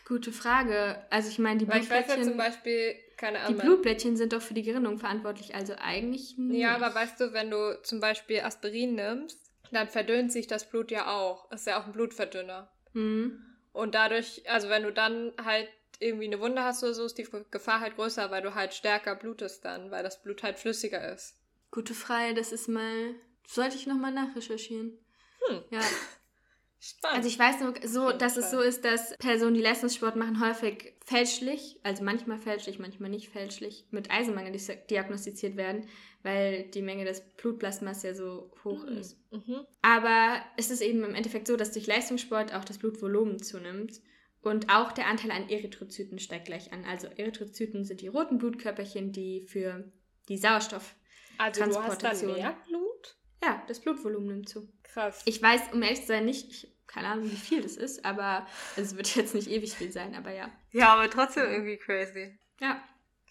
Gute 0.04 0.32
Frage. 0.32 1.06
Also 1.08 1.28
ich 1.28 1.38
meine, 1.38 1.60
die 1.60 1.68
Weil 1.68 1.78
Blutplättchen... 1.78 2.14
Ich 2.14 2.18
weiß 2.18 2.26
ja 2.26 2.30
zum 2.30 2.36
Beispiel, 2.36 2.94
keine 3.16 3.38
Ahnung... 3.38 3.56
Die 3.56 3.64
Blutplättchen 3.64 4.16
sind 4.16 4.32
doch 4.32 4.42
für 4.42 4.54
die 4.54 4.64
Gerinnung 4.64 4.98
verantwortlich, 4.98 5.54
also 5.54 5.74
eigentlich 5.78 6.36
nicht. 6.36 6.58
Ja, 6.58 6.74
aber 6.74 6.92
weißt 6.92 7.20
du, 7.20 7.32
wenn 7.32 7.50
du 7.50 7.80
zum 7.84 8.00
Beispiel 8.00 8.40
Aspirin 8.40 8.96
nimmst, 8.96 9.45
dann 9.72 9.88
verdünnt 9.88 10.32
sich 10.32 10.46
das 10.46 10.68
Blut 10.68 10.90
ja 10.90 11.14
auch. 11.14 11.50
Ist 11.50 11.66
ja 11.66 11.80
auch 11.80 11.86
ein 11.86 11.92
Blutverdünner. 11.92 12.70
Mhm. 12.92 13.42
Und 13.72 13.94
dadurch, 13.94 14.42
also 14.48 14.68
wenn 14.68 14.82
du 14.82 14.92
dann 14.92 15.32
halt 15.42 15.68
irgendwie 15.98 16.26
eine 16.26 16.40
Wunde 16.40 16.62
hast 16.62 16.82
oder 16.82 16.94
so, 16.94 17.04
ist 17.04 17.18
die 17.18 17.28
Gefahr 17.50 17.80
halt 17.80 17.96
größer, 17.96 18.30
weil 18.30 18.42
du 18.42 18.54
halt 18.54 18.74
stärker 18.74 19.14
blutest 19.14 19.64
dann, 19.64 19.90
weil 19.90 20.02
das 20.02 20.22
Blut 20.22 20.42
halt 20.42 20.58
flüssiger 20.58 21.12
ist. 21.12 21.36
Gute 21.70 21.94
Frage, 21.94 22.34
das 22.34 22.52
ist 22.52 22.68
mal... 22.68 23.14
Sollte 23.48 23.76
ich 23.76 23.86
nochmal 23.86 24.12
nachrecherchieren. 24.12 24.98
Hm. 25.46 25.62
Ja. 25.70 25.80
Spannend. 26.80 27.18
Also 27.18 27.28
ich 27.28 27.38
weiß 27.38 27.60
nur 27.60 27.74
so, 27.84 28.12
dass 28.12 28.36
es 28.36 28.50
so 28.50 28.60
ist, 28.60 28.84
dass 28.84 29.16
Personen, 29.18 29.54
die 29.54 29.62
Leistungssport 29.62 30.16
machen, 30.16 30.40
häufig 30.40 30.95
fälschlich, 31.06 31.78
also 31.84 32.02
manchmal 32.02 32.38
fälschlich, 32.38 32.80
manchmal 32.80 33.10
nicht 33.10 33.28
fälschlich, 33.28 33.86
mit 33.92 34.10
Eisenmangel 34.10 34.52
diagnostiziert 34.90 35.56
werden, 35.56 35.86
weil 36.24 36.64
die 36.70 36.82
Menge 36.82 37.04
des 37.04 37.20
Blutplasmas 37.36 38.02
ja 38.02 38.12
so 38.12 38.50
hoch 38.64 38.84
mhm. 38.84 38.98
ist. 38.98 39.16
Mhm. 39.30 39.64
Aber 39.82 40.42
es 40.56 40.70
ist 40.70 40.80
eben 40.80 41.04
im 41.04 41.14
Endeffekt 41.14 41.46
so, 41.46 41.56
dass 41.56 41.70
durch 41.70 41.86
Leistungssport 41.86 42.52
auch 42.52 42.64
das 42.64 42.78
Blutvolumen 42.78 43.40
zunimmt 43.40 44.00
und 44.42 44.68
auch 44.68 44.90
der 44.90 45.06
Anteil 45.06 45.30
an 45.30 45.48
Erythrozyten 45.48 46.18
steigt 46.18 46.46
gleich 46.46 46.72
an. 46.72 46.84
Also 46.84 47.06
Erythrozyten 47.06 47.84
sind 47.84 48.00
die 48.00 48.08
roten 48.08 48.38
Blutkörperchen, 48.38 49.12
die 49.12 49.42
für 49.42 49.84
die 50.28 50.38
Sauerstofftransportation... 50.38 51.70
Also 51.70 51.70
du 51.70 52.08
hast 52.08 52.22
dann 52.22 52.34
mehr 52.34 52.56
Blut? 52.66 53.16
Ja, 53.44 53.62
das 53.68 53.80
Blutvolumen 53.80 54.26
nimmt 54.26 54.48
zu. 54.48 54.68
Krass. 54.82 55.22
Ich 55.24 55.40
weiß, 55.40 55.72
um 55.72 55.82
ehrlich 55.82 56.00
zu 56.00 56.08
sein, 56.08 56.24
nicht, 56.24 56.50
ich, 56.50 56.75
keine 56.86 57.08
Ahnung, 57.08 57.30
wie 57.30 57.36
viel 57.36 57.62
das 57.62 57.76
ist, 57.76 58.04
aber 58.04 58.46
es 58.76 58.96
wird 58.96 59.14
jetzt 59.16 59.34
nicht 59.34 59.48
ewig 59.48 59.74
viel 59.74 59.92
sein, 59.92 60.14
aber 60.14 60.32
ja. 60.32 60.50
Ja, 60.72 60.94
aber 60.94 61.10
trotzdem 61.10 61.44
irgendwie 61.44 61.76
crazy. 61.76 62.38
Ja. 62.60 62.82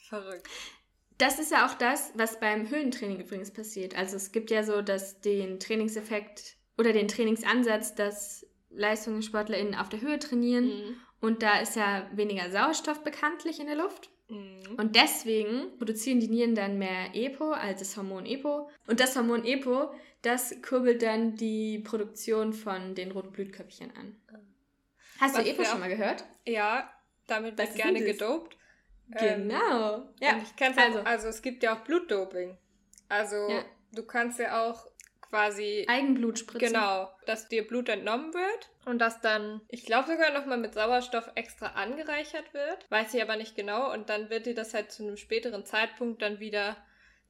Verrückt. 0.07 0.47
Das 1.17 1.39
ist 1.39 1.51
ja 1.51 1.65
auch 1.65 1.73
das, 1.75 2.11
was 2.15 2.39
beim 2.39 2.69
Höhentraining 2.69 3.21
übrigens 3.21 3.51
passiert. 3.51 3.95
Also 3.95 4.17
es 4.17 4.31
gibt 4.31 4.51
ja 4.51 4.63
so, 4.63 4.81
dass 4.81 5.21
den 5.21 5.59
Trainingseffekt 5.59 6.57
oder 6.77 6.91
den 6.91 7.07
Trainingsansatz, 7.07 7.95
dass 7.95 8.45
LeistungssportlerInnen 8.69 9.75
auf 9.75 9.89
der 9.89 10.01
Höhe 10.01 10.19
trainieren 10.19 10.65
mhm. 10.65 10.95
und 11.21 11.41
da 11.41 11.59
ist 11.59 11.75
ja 11.75 12.09
weniger 12.13 12.51
Sauerstoff 12.51 13.03
bekanntlich 13.03 13.59
in 13.59 13.67
der 13.67 13.77
Luft. 13.77 14.09
Mhm. 14.27 14.75
Und 14.77 14.95
deswegen 14.95 15.77
produzieren 15.77 16.19
die 16.19 16.27
Nieren 16.27 16.55
dann 16.55 16.77
mehr 16.77 17.13
EPO 17.13 17.51
als 17.51 17.79
das 17.79 17.97
Hormon 17.97 18.25
EPO. 18.25 18.69
Und 18.87 18.99
das 18.99 19.15
Hormon 19.15 19.45
EPO, 19.45 19.93
das 20.21 20.61
kurbelt 20.61 21.01
dann 21.01 21.35
die 21.35 21.79
Produktion 21.79 22.53
von 22.53 22.95
den 22.95 23.11
roten 23.11 23.31
Blutköpfchen 23.31 23.95
an. 23.95 24.15
Hast 25.19 25.37
Was 25.37 25.43
du 25.43 25.49
EPO 25.49 25.63
schon 25.63 25.79
mal 25.79 25.89
gehört? 25.89 26.25
Ja, 26.45 26.91
damit 27.27 27.57
wird 27.57 27.75
gerne 27.75 28.03
gedopt. 28.03 28.57
Genau. 29.07 29.97
Ähm, 29.97 30.03
ja, 30.19 30.41
also. 30.77 30.99
Auch, 30.99 31.05
also 31.05 31.27
es 31.27 31.41
gibt 31.41 31.63
ja 31.63 31.75
auch 31.75 31.81
Blutdoping. 31.81 32.57
Also 33.07 33.35
ja. 33.49 33.63
du 33.91 34.03
kannst 34.03 34.39
ja 34.39 34.65
auch 34.65 34.87
quasi 35.35 35.85
Eigenblutspritze. 35.89 36.65
Genau, 36.67 37.09
dass 37.25 37.47
dir 37.49 37.67
Blut 37.67 37.89
entnommen 37.89 38.33
wird 38.33 38.69
und 38.85 38.99
das 38.99 39.19
dann, 39.21 39.61
ich 39.67 39.85
glaube 39.85 40.07
sogar 40.09 40.31
nochmal 40.31 40.57
mit 40.57 40.73
Sauerstoff 40.73 41.29
extra 41.35 41.67
angereichert 41.67 42.53
wird, 42.53 42.89
weiß 42.89 43.13
ich 43.13 43.21
aber 43.21 43.35
nicht 43.35 43.55
genau 43.55 43.91
und 43.91 44.09
dann 44.09 44.29
wird 44.29 44.45
dir 44.45 44.55
das 44.55 44.73
halt 44.73 44.91
zu 44.91 45.03
einem 45.03 45.17
späteren 45.17 45.65
Zeitpunkt 45.65 46.21
dann 46.21 46.39
wieder 46.39 46.77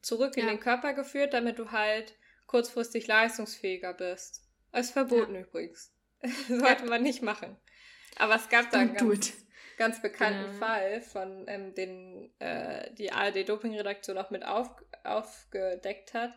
zurück 0.02 0.38
in 0.38 0.46
Ja. 0.46 0.52
den 0.54 0.60
Körper 0.60 0.94
geführt, 0.94 1.34
damit 1.34 1.58
du 1.58 1.72
halt 1.72 2.16
kurzfristig 2.46 3.08
leistungsfähiger 3.08 3.94
bist. 3.94 4.44
Ist 4.72 4.92
verboten 4.92 5.36
übrigens. 5.36 5.92
Sollte 6.48 6.86
man 6.86 7.02
nicht 7.02 7.22
machen. 7.24 7.58
Aber 8.18 8.36
es 8.36 8.50
gab 8.50 8.70
da 8.72 8.80
einen 8.80 8.94
ganz, 8.94 9.34
ganz 9.78 10.02
bekannten 10.02 10.52
Genau. 10.52 10.66
Fall 10.66 11.02
von 11.02 11.46
ähm, 11.48 11.74
den 11.74 12.32
äh, 12.40 12.94
die 12.94 13.12
ARD-Doping-Redaktion 13.12 14.18
auch 14.18 14.30
mit 14.30 14.46
auf, 14.46 14.70
aufgedeckt 15.04 16.14
hat. 16.14 16.34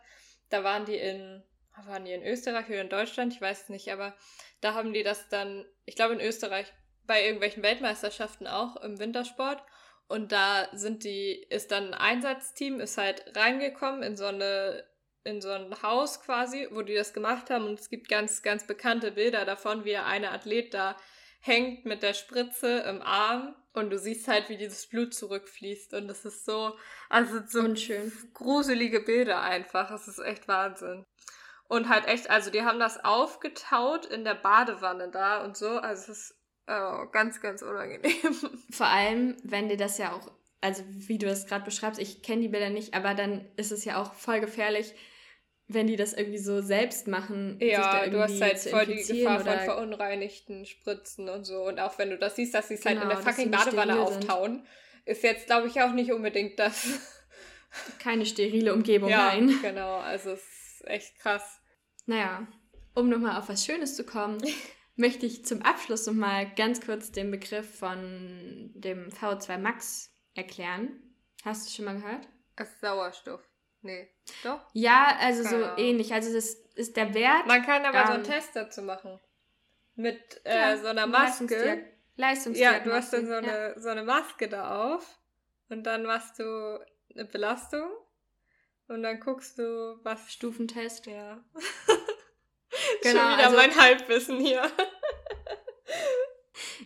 Da 0.50 0.64
waren 0.64 0.86
die 0.86 0.96
in 0.96 1.42
waren 1.86 2.04
die 2.04 2.12
in 2.12 2.24
Österreich 2.24 2.68
oder 2.68 2.80
in 2.80 2.88
Deutschland, 2.88 3.32
ich 3.32 3.40
weiß 3.40 3.64
es 3.64 3.68
nicht, 3.68 3.90
aber 3.92 4.16
da 4.60 4.74
haben 4.74 4.92
die 4.92 5.02
das 5.02 5.28
dann, 5.28 5.64
ich 5.84 5.96
glaube 5.96 6.14
in 6.14 6.20
Österreich, 6.20 6.72
bei 7.08 7.24
irgendwelchen 7.24 7.62
Weltmeisterschaften 7.64 8.46
auch 8.46 8.76
im 8.76 9.00
Wintersport. 9.00 9.62
Und 10.06 10.32
da 10.32 10.68
sind 10.72 11.04
die, 11.04 11.46
ist 11.50 11.70
dann 11.70 11.88
ein 11.88 11.94
Einsatzteam, 11.94 12.80
ist 12.80 12.96
halt 12.96 13.36
reingekommen 13.36 14.02
in 14.02 14.16
so 14.16 14.26
eine, 14.26 14.84
in 15.24 15.40
so 15.40 15.50
ein 15.50 15.82
Haus 15.82 16.22
quasi, 16.22 16.68
wo 16.70 16.82
die 16.82 16.94
das 16.94 17.12
gemacht 17.12 17.50
haben. 17.50 17.66
Und 17.66 17.80
es 17.80 17.90
gibt 17.90 18.08
ganz, 18.08 18.42
ganz 18.42 18.66
bekannte 18.66 19.12
Bilder 19.12 19.44
davon, 19.44 19.84
wie 19.84 19.90
der 19.90 20.06
eine 20.06 20.30
Athlet 20.30 20.72
da 20.72 20.96
hängt 21.40 21.84
mit 21.84 22.02
der 22.02 22.14
Spritze 22.14 22.84
im 22.88 23.02
Arm. 23.02 23.54
Und 23.74 23.90
du 23.90 23.98
siehst 23.98 24.28
halt, 24.28 24.48
wie 24.48 24.56
dieses 24.56 24.86
Blut 24.86 25.14
zurückfließt. 25.14 25.92
Und 25.94 26.08
das 26.08 26.24
ist 26.24 26.44
so, 26.44 26.76
also 27.10 27.40
so 27.46 27.60
Unschön. 27.60 28.10
gruselige 28.32 29.00
Bilder 29.00 29.42
einfach. 29.42 29.90
Es 29.90 30.08
ist 30.08 30.18
echt 30.20 30.48
Wahnsinn. 30.48 31.04
Und 31.68 31.88
halt 31.88 32.06
echt, 32.06 32.30
also 32.30 32.50
die 32.50 32.62
haben 32.62 32.80
das 32.80 33.04
aufgetaut 33.04 34.06
in 34.06 34.24
der 34.24 34.34
Badewanne 34.34 35.10
da 35.10 35.44
und 35.44 35.56
so. 35.56 35.68
Also 35.68 36.12
es 36.12 36.18
ist 36.18 36.34
oh, 36.66 37.06
ganz, 37.12 37.40
ganz 37.40 37.62
unangenehm. 37.62 38.12
Vor 38.70 38.86
allem, 38.86 39.36
wenn 39.42 39.68
dir 39.68 39.76
das 39.76 39.98
ja 39.98 40.12
auch, 40.12 40.30
also 40.60 40.82
wie 40.88 41.18
du 41.18 41.26
das 41.26 41.46
gerade 41.46 41.64
beschreibst, 41.64 42.00
ich 42.00 42.22
kenne 42.22 42.42
die 42.42 42.48
Bilder 42.48 42.70
nicht, 42.70 42.94
aber 42.94 43.14
dann 43.14 43.46
ist 43.56 43.70
es 43.70 43.84
ja 43.84 44.00
auch 44.00 44.14
voll 44.14 44.40
gefährlich, 44.40 44.94
wenn 45.68 45.86
die 45.86 45.96
das 45.96 46.14
irgendwie 46.14 46.38
so 46.38 46.62
selbst 46.62 47.06
machen. 47.06 47.58
Ja, 47.60 48.06
du 48.06 48.18
hast 48.18 48.40
halt 48.40 48.58
voll 48.58 48.86
die 48.86 49.02
Gefahr 49.02 49.40
von 49.40 49.58
verunreinigten 49.58 50.64
Spritzen 50.64 51.28
und 51.28 51.44
so. 51.44 51.64
Und 51.64 51.78
auch 51.78 51.98
wenn 51.98 52.08
du 52.08 52.16
das 52.16 52.36
siehst, 52.36 52.54
dass 52.54 52.68
sie 52.68 52.74
es 52.74 52.86
halt 52.86 52.96
in 52.96 53.02
Genau, 53.02 53.14
der 53.14 53.22
fucking 53.22 53.50
Badewanne 53.50 53.92
steril 53.92 54.08
sind. 54.08 54.30
auftauen, 54.30 54.66
ist 55.04 55.22
jetzt, 55.22 55.46
glaube 55.46 55.68
ich, 55.68 55.82
auch 55.82 55.92
nicht 55.92 56.12
unbedingt 56.12 56.58
das. 56.58 56.98
Keine 57.98 58.24
sterile 58.24 58.72
Umgebung, 58.72 59.10
ja, 59.10 59.26
nein. 59.26 59.58
genau. 59.60 59.98
Also 59.98 60.30
es 60.30 60.40
ist 60.40 60.86
echt 60.86 61.18
krass. 61.18 61.57
Naja, 62.08 62.46
um 62.94 63.08
nochmal 63.10 63.36
auf 63.38 63.48
was 63.50 63.64
Schönes 63.66 63.94
zu 63.94 64.04
kommen, 64.04 64.38
möchte 64.96 65.26
ich 65.26 65.44
zum 65.44 65.60
Abschluss 65.62 66.06
nochmal 66.06 66.50
ganz 66.56 66.80
kurz 66.80 67.12
den 67.12 67.30
Begriff 67.30 67.78
von 67.78 68.70
dem 68.74 69.10
VO2 69.10 69.58
Max 69.58 70.10
erklären. 70.34 70.88
Hast 71.44 71.68
du 71.68 71.74
schon 71.74 71.84
mal 71.84 71.96
gehört? 72.00 72.26
Es 72.56 72.70
ist 72.70 72.80
Sauerstoff. 72.80 73.40
Nee. 73.82 74.08
Doch? 74.42 74.60
Ja, 74.72 75.16
also 75.20 75.42
so 75.42 75.50
Keine 75.50 75.64
Ahnung. 75.72 75.78
ähnlich. 75.78 76.12
Also 76.14 76.32
das 76.32 76.46
ist 76.74 76.96
der 76.96 77.12
Wert. 77.14 77.46
Man 77.46 77.62
kann 77.62 77.84
aber 77.84 78.06
so 78.06 78.12
einen 78.14 78.24
Ähm, 78.24 78.30
Test 78.30 78.56
dazu 78.56 78.82
machen. 78.82 79.20
Mit 79.94 80.40
äh, 80.44 80.56
Ja, 80.56 80.76
so 80.78 80.86
einer 80.88 81.06
Maske. 81.06 81.84
Leistungsdiag- 82.16 82.56
Ja, 82.58 82.80
du 82.80 82.92
hast 82.92 83.12
dann 83.12 83.26
so 83.26 83.32
Ja. 83.32 83.38
eine, 83.38 83.74
so 83.78 83.88
eine 83.90 84.02
Maske 84.02 84.48
da 84.48 84.94
auf 84.94 85.18
und 85.68 85.84
dann 85.84 86.04
machst 86.04 86.38
du 86.40 86.80
eine 87.14 87.24
Belastung 87.26 87.88
und 88.88 89.02
dann 89.04 89.20
guckst 89.20 89.58
du, 89.58 90.00
was. 90.02 90.32
Stufentest. 90.32 91.06
Ja. 91.06 91.44
Genau, 93.02 93.20
Schon 93.20 93.32
wieder 93.32 93.44
also- 93.46 93.56
mein 93.56 93.76
Halbwissen 93.76 94.40
hier. 94.40 94.62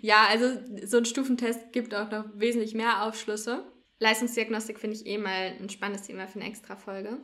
Ja, 0.01 0.27
also 0.29 0.59
so 0.85 0.99
ein 0.99 1.05
Stufentest 1.05 1.73
gibt 1.73 1.95
auch 1.95 2.11
noch 2.11 2.25
wesentlich 2.35 2.75
mehr 2.75 3.05
Aufschlüsse. 3.05 3.65
Leistungsdiagnostik 4.01 4.79
finde 4.81 4.97
ich 4.97 5.07
eh 5.07 5.17
mal 5.17 5.57
ein 5.59 5.69
spannendes 5.71 6.07
Thema 6.07 6.27
für 6.27 6.41
eine 6.41 6.49
extra 6.49 6.77
Folge. 6.77 7.19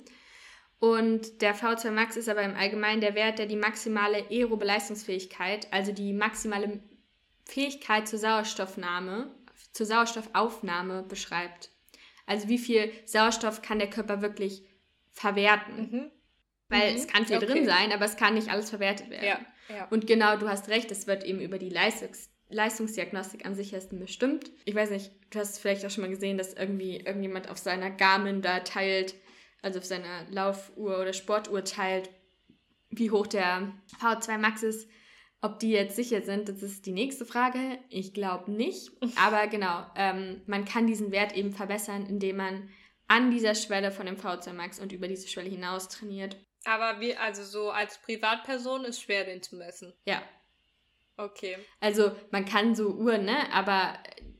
Und 0.79 1.43
der 1.43 1.57
V2 1.57 1.91
Max 1.91 2.17
ist 2.17 2.29
aber 2.29 2.43
im 2.43 2.55
Allgemeinen 2.55 3.01
der 3.01 3.17
Wert, 3.17 3.41
der 3.41 3.47
die 3.47 3.57
maximale 3.57 4.25
aerobe 4.31 4.65
Leistungsfähigkeit, 4.65 5.67
also 5.73 5.93
die 5.93 6.13
maximale 6.13 6.81
Fähigkeit 7.45 8.07
zur 8.07 8.21
Sauerstoffnahme, 8.21 9.35
zur 9.73 9.87
Sauerstoffaufnahme 9.87 11.03
beschreibt. 11.03 11.71
Also 12.27 12.49
wie 12.49 12.59
viel 12.59 12.93
Sauerstoff 13.07 13.61
kann 13.61 13.81
der 13.81 13.91
Körper 13.91 14.23
wirklich 14.23 14.63
verwerten? 15.11 15.91
Mhm. 15.91 16.11
Weil 16.69 16.93
Mhm. 16.93 16.97
es 16.99 17.07
kann 17.07 17.27
viel 17.27 17.37
Okay. 17.37 17.47
drin 17.47 17.65
sein, 17.67 17.93
aber 17.93 18.05
es 18.05 18.17
kann 18.17 18.35
nicht 18.35 18.49
alles 18.51 18.71
verwertet 18.71 19.09
werden. 19.11 19.25
Ja, 19.25 19.41
ja. 19.75 19.89
Und 19.89 20.07
genau, 20.07 20.37
du 20.37 20.49
hast 20.49 20.69
recht, 20.69 20.91
es 20.91 21.07
wird 21.07 21.25
eben 21.25 21.41
über 21.41 21.59
die 21.59 21.71
Leistungs 21.71 22.31
Leistungsdiagnostik 22.51 23.45
am 23.45 23.55
sichersten 23.55 23.99
bestimmt. 23.99 24.51
Ich 24.65 24.75
weiß 24.75 24.89
nicht, 24.91 25.11
du 25.31 25.39
hast 25.39 25.59
vielleicht 25.59 25.85
auch 25.85 25.91
schon 25.91 26.03
mal 26.05 26.09
gesehen, 26.11 26.39
dass 26.39 26.55
irgendwie 26.55 26.97
irgendjemand 26.97 27.51
auf 27.51 27.59
seiner 27.59 27.91
Garmin 27.91 28.41
da 28.41 28.61
teilt, 28.61 29.15
also 29.61 29.81
auf 29.81 29.85
seiner 29.85 30.25
Laufuhr 30.31 30.99
oder 30.99 31.13
Sportuhr 31.13 31.63
teilt, 31.63 32.09
wie 32.89 33.11
hoch 33.11 33.27
der 33.27 33.71
V2 34.01 34.39
Max 34.39 34.63
ist. 34.63 34.89
Ob 35.43 35.59
die 35.59 35.71
jetzt 35.71 35.95
sicher 35.95 36.23
sind, 36.23 36.49
das 36.49 36.63
ist 36.63 36.87
die 36.87 36.93
nächste 36.93 37.27
Frage. 37.27 37.79
Ich 37.91 38.15
glaube 38.15 38.51
nicht. 38.51 38.93
Aber 39.17 39.47
genau, 39.49 39.85
ähm, 39.95 40.41
man 40.47 40.65
kann 40.65 40.87
diesen 40.87 41.13
Wert 41.13 41.37
eben 41.37 41.53
verbessern, 41.53 42.07
indem 42.07 42.37
man 42.39 42.71
an 43.09 43.31
dieser 43.31 43.55
Schwelle 43.55 43.91
von 43.93 44.07
dem 44.07 44.17
V2 44.17 44.55
Max 44.55 44.81
und 44.81 44.93
über 44.93 45.07
diese 45.07 45.29
Schwelle 45.29 45.51
hinaus 45.51 45.89
trainiert. 45.91 46.37
Aber 46.69 47.01
wie, 47.01 47.17
also 47.17 47.43
so 47.43 47.71
als 47.71 47.99
Privatperson 47.99 48.85
ist 48.85 49.01
schwer, 49.01 49.25
den 49.25 49.43
zu 49.43 49.57
messen. 49.57 49.95
Ja, 50.05 50.23
Okay. 51.19 51.57
Also 51.81 52.13
man 52.31 52.45
kann 52.45 52.77
so 52.77 52.91
Uhren, 52.91 53.25
ne? 53.25 53.53
Aber 53.53 53.95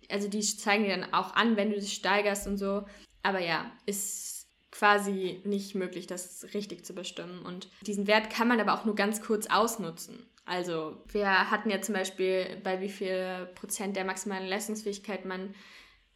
also 0.09 0.29
die 0.29 0.41
zeigen 0.41 0.85
dir 0.85 0.97
dann 0.97 1.13
auch 1.13 1.35
an, 1.35 1.57
wenn 1.57 1.71
du 1.71 1.79
dich 1.79 1.93
steigerst 1.93 2.47
und 2.47 2.57
so. 2.57 2.85
Aber 3.23 3.41
ja, 3.41 3.71
ist 3.85 4.47
quasi 4.71 5.43
nicht 5.45 5.75
möglich, 5.75 6.07
das 6.07 6.47
richtig 6.55 6.87
zu 6.87 6.95
bestimmen. 6.95 7.45
Und 7.45 7.69
diesen 7.83 8.07
Wert 8.07 8.31
kann 8.31 8.47
man 8.47 8.61
aber 8.61 8.75
auch 8.75 8.85
nur 8.85 8.95
ganz 8.95 9.21
kurz 9.21 9.49
ausnutzen. 9.49 10.25
Also 10.45 11.03
wir 11.09 11.51
hatten 11.51 11.69
ja 11.69 11.83
zum 11.83 11.95
Beispiel, 11.95 12.61
bei 12.63 12.81
wie 12.81 12.89
viel 12.89 13.51
Prozent 13.57 13.97
der 13.97 14.05
maximalen 14.05 14.47
Leistungsfähigkeit 14.47 15.25
man, 15.25 15.55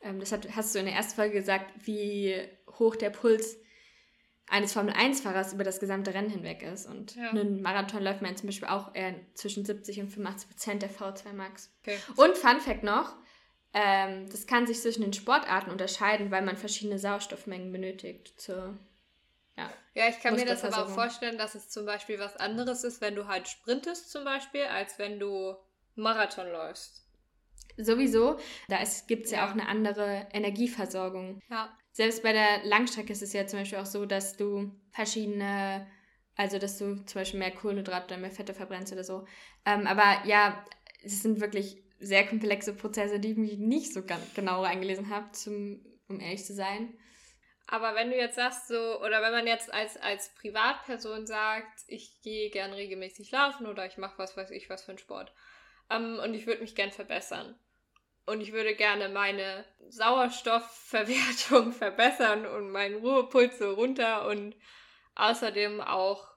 ähm, 0.00 0.20
das 0.20 0.30
hat, 0.30 0.46
hast 0.54 0.74
du 0.74 0.78
in 0.78 0.86
der 0.86 0.94
ersten 0.94 1.16
Folge 1.16 1.34
gesagt, 1.34 1.72
wie 1.84 2.36
hoch 2.78 2.94
der 2.94 3.10
Puls 3.10 3.58
eines 4.52 4.74
Formel-1-Fahrers 4.74 5.54
über 5.54 5.64
das 5.64 5.80
gesamte 5.80 6.12
Rennen 6.12 6.28
hinweg 6.28 6.62
ist. 6.62 6.86
Und 6.86 7.16
Ja. 7.16 7.30
einen 7.30 7.62
Marathon 7.62 8.02
läuft 8.02 8.20
man 8.20 8.36
zum 8.36 8.48
Beispiel 8.48 8.68
auch 8.68 8.94
eher 8.94 9.14
zwischen 9.32 9.64
70 9.64 10.00
und 10.00 10.10
85 10.10 10.50
Prozent 10.50 10.82
der 10.82 10.90
V2 10.90 11.32
Max. 11.32 11.72
Okay. 11.82 11.96
Und 12.16 12.36
Fun 12.36 12.60
Fact 12.60 12.82
noch, 12.82 13.16
ähm, 13.72 14.28
das 14.28 14.46
kann 14.46 14.66
sich 14.66 14.78
zwischen 14.82 15.00
den 15.02 15.14
Sportarten 15.14 15.70
unterscheiden, 15.70 16.30
weil 16.30 16.42
man 16.42 16.58
verschiedene 16.58 16.98
Sauerstoffmengen 16.98 17.72
benötigt. 17.72 18.38
Zur, 18.38 18.78
ja. 19.56 19.72
Ja, 19.94 20.08
ich 20.08 20.20
kann 20.20 20.34
mir 20.34 20.44
das 20.44 20.64
aber 20.64 20.84
auch 20.84 20.90
vorstellen, 20.90 21.38
dass 21.38 21.54
es 21.54 21.70
zum 21.70 21.86
Beispiel 21.86 22.18
was 22.18 22.36
anderes 22.36 22.84
ist, 22.84 23.00
wenn 23.00 23.14
du 23.14 23.26
halt 23.26 23.48
sprintest 23.48 24.10
zum 24.10 24.24
Beispiel, 24.24 24.64
als 24.64 24.98
wenn 24.98 25.18
du 25.18 25.56
Marathon 25.94 26.46
läufst. 26.52 27.06
Sowieso, 27.78 28.38
da 28.68 28.76
gibt 29.06 29.24
es 29.24 29.30
ja. 29.30 29.38
Ja. 29.38 29.46
auch 29.48 29.52
eine 29.52 29.66
andere 29.66 30.26
Energieversorgung. 30.32 31.40
Ja. 31.48 31.74
Selbst 31.92 32.22
bei 32.22 32.32
der 32.32 32.64
Langstrecke 32.64 33.12
ist 33.12 33.22
es 33.22 33.32
ja 33.32 33.46
zum 33.46 33.60
Beispiel 33.60 33.78
auch 33.78 33.86
so, 33.86 34.06
dass 34.06 34.36
du 34.36 34.72
verschiedene, 34.90 35.86
also 36.36 36.58
dass 36.58 36.78
du 36.78 36.96
zum 37.04 37.20
Beispiel 37.20 37.38
mehr 37.38 37.50
Kohlenhydrate 37.50 38.06
oder 38.06 38.16
mehr 38.16 38.30
Fette 38.30 38.54
verbrennst 38.54 38.92
oder 38.92 39.04
so. 39.04 39.26
Ähm, 39.66 39.86
aber 39.86 40.26
ja, 40.26 40.64
es 41.04 41.22
sind 41.22 41.40
wirklich 41.40 41.82
sehr 41.98 42.26
komplexe 42.26 42.74
Prozesse, 42.74 43.20
die 43.20 43.32
ich 43.32 43.36
mich 43.36 43.58
nicht 43.58 43.92
so 43.92 44.04
ganz 44.04 44.34
genau 44.34 44.62
eingelesen 44.62 45.10
habe, 45.10 45.30
um 46.08 46.20
ehrlich 46.20 46.44
zu 46.44 46.54
sein. 46.54 46.96
Aber 47.66 47.94
wenn 47.94 48.10
du 48.10 48.16
jetzt 48.16 48.36
sagst 48.36 48.68
so, 48.68 49.00
oder 49.00 49.22
wenn 49.22 49.32
man 49.32 49.46
jetzt 49.46 49.72
als, 49.72 49.96
als 49.96 50.34
Privatperson 50.34 51.26
sagt, 51.26 51.80
ich 51.86 52.20
gehe 52.22 52.50
gern 52.50 52.72
regelmäßig 52.72 53.30
laufen 53.30 53.66
oder 53.66 53.86
ich 53.86 53.98
mache 53.98 54.18
was 54.18 54.36
weiß 54.36 54.50
ich 54.50 54.68
was 54.68 54.82
für 54.82 54.92
einen 54.92 54.98
Sport 54.98 55.32
ähm, 55.90 56.18
und 56.22 56.34
ich 56.34 56.46
würde 56.46 56.60
mich 56.60 56.74
gern 56.74 56.90
verbessern 56.90 57.54
und 58.26 58.40
ich 58.40 58.52
würde 58.52 58.74
gerne 58.74 59.08
meine 59.08 59.64
Sauerstoffverwertung 59.88 61.72
verbessern 61.72 62.46
und 62.46 62.70
meinen 62.70 62.96
Ruhepuls 62.96 63.58
so 63.58 63.72
runter 63.72 64.26
und 64.26 64.56
außerdem 65.14 65.80
auch 65.80 66.28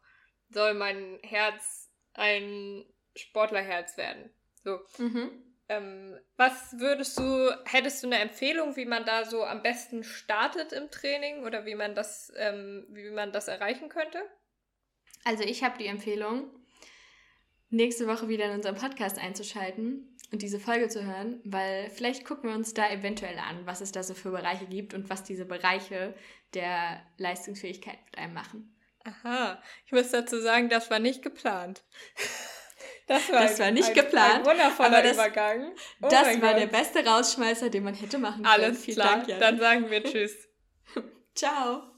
soll 0.50 0.74
mein 0.74 1.19
Herz 1.24 1.91
ein 2.13 2.86
Sportlerherz 3.15 3.98
werden. 3.98 4.30
So, 4.63 4.80
Mhm. 4.98 5.32
ähm, 5.69 6.19
was 6.38 6.80
würdest 6.80 7.17
du, 7.17 7.52
hättest 7.65 8.04
du 8.04 8.08
eine 8.08 8.19
Empfehlung, 8.19 8.76
wie 8.76 8.86
man 8.86 9.06
da 9.06 9.26
so 9.26 9.43
am 9.43 9.63
besten 9.63 10.04
startet 10.04 10.74
im 10.74 10.91
Training 10.91 11.43
oder 11.43 11.65
wie 11.65 11.76
man 11.76 11.95
das, 11.95 12.32
ähm, 12.38 12.86
wie 12.89 13.10
man 13.10 13.32
das 13.32 13.48
erreichen 13.48 13.89
könnte? 13.89 14.21
Also 15.24 15.43
ich 15.43 15.63
habe 15.63 15.78
die 15.78 15.88
Empfehlung, 15.88 16.50
nächste 17.76 18.08
Woche 18.08 18.28
wieder 18.28 18.46
in 18.46 18.52
unseren 18.52 18.76
Podcast 18.76 19.20
einzuschalten 19.20 20.16
und 20.32 20.42
diese 20.42 20.60
Folge 20.60 20.90
zu 20.90 21.06
hören, 21.06 21.40
weil 21.44 21.90
vielleicht 21.90 22.26
gucken 22.26 22.50
wir 22.50 22.56
uns 22.56 22.74
da 22.74 22.90
eventuell 22.90 23.38
an, 23.38 23.66
was 23.66 23.82
es 23.82 23.92
da 23.92 24.04
so 24.04 24.14
für 24.14 24.32
Bereiche 24.32 24.66
gibt 24.66 24.94
und 24.94 25.10
was 25.10 25.24
diese 25.24 25.46
Bereiche 25.46 26.14
der 26.54 27.02
Leistungsfähigkeit 27.18 27.98
mit 28.06 28.18
einem 28.18 28.34
machen. 28.34 28.76
Aha, 29.04 29.62
ich 29.86 29.92
muss 29.92 30.10
dazu 30.10 30.40
sagen, 30.42 30.70
das 30.70 30.90
war 30.90 31.00
nicht 31.00 31.22
geplant. 31.22 31.84
Das 33.08 33.32
war, 33.32 33.42
das 33.42 33.60
war 33.60 33.70
nicht 33.70 33.90
ein, 33.90 33.94
geplant. 33.94 34.40
Ein 34.40 34.46
wundervoller 34.46 35.04
das, 35.04 35.14
Übergang. 35.14 35.74
Oh 36.02 36.08
das 36.10 36.42
war 36.42 36.54
Gott. 36.54 36.62
der 36.62 36.66
beste 36.66 37.06
Rausschmeißer, 37.06 37.70
den 37.70 37.84
man 37.84 37.94
hätte 37.94 38.18
machen 38.18 38.44
können. 38.44 38.48
Alles 38.48 38.84
Vielen 38.84 38.98
klar, 38.98 39.16
Dank, 39.18 39.28
Jan. 39.28 39.40
dann 39.40 39.60
sagen 39.60 39.92
wir 39.92 40.04
Tschüss. 40.12 40.50
Ciao. 41.36 41.95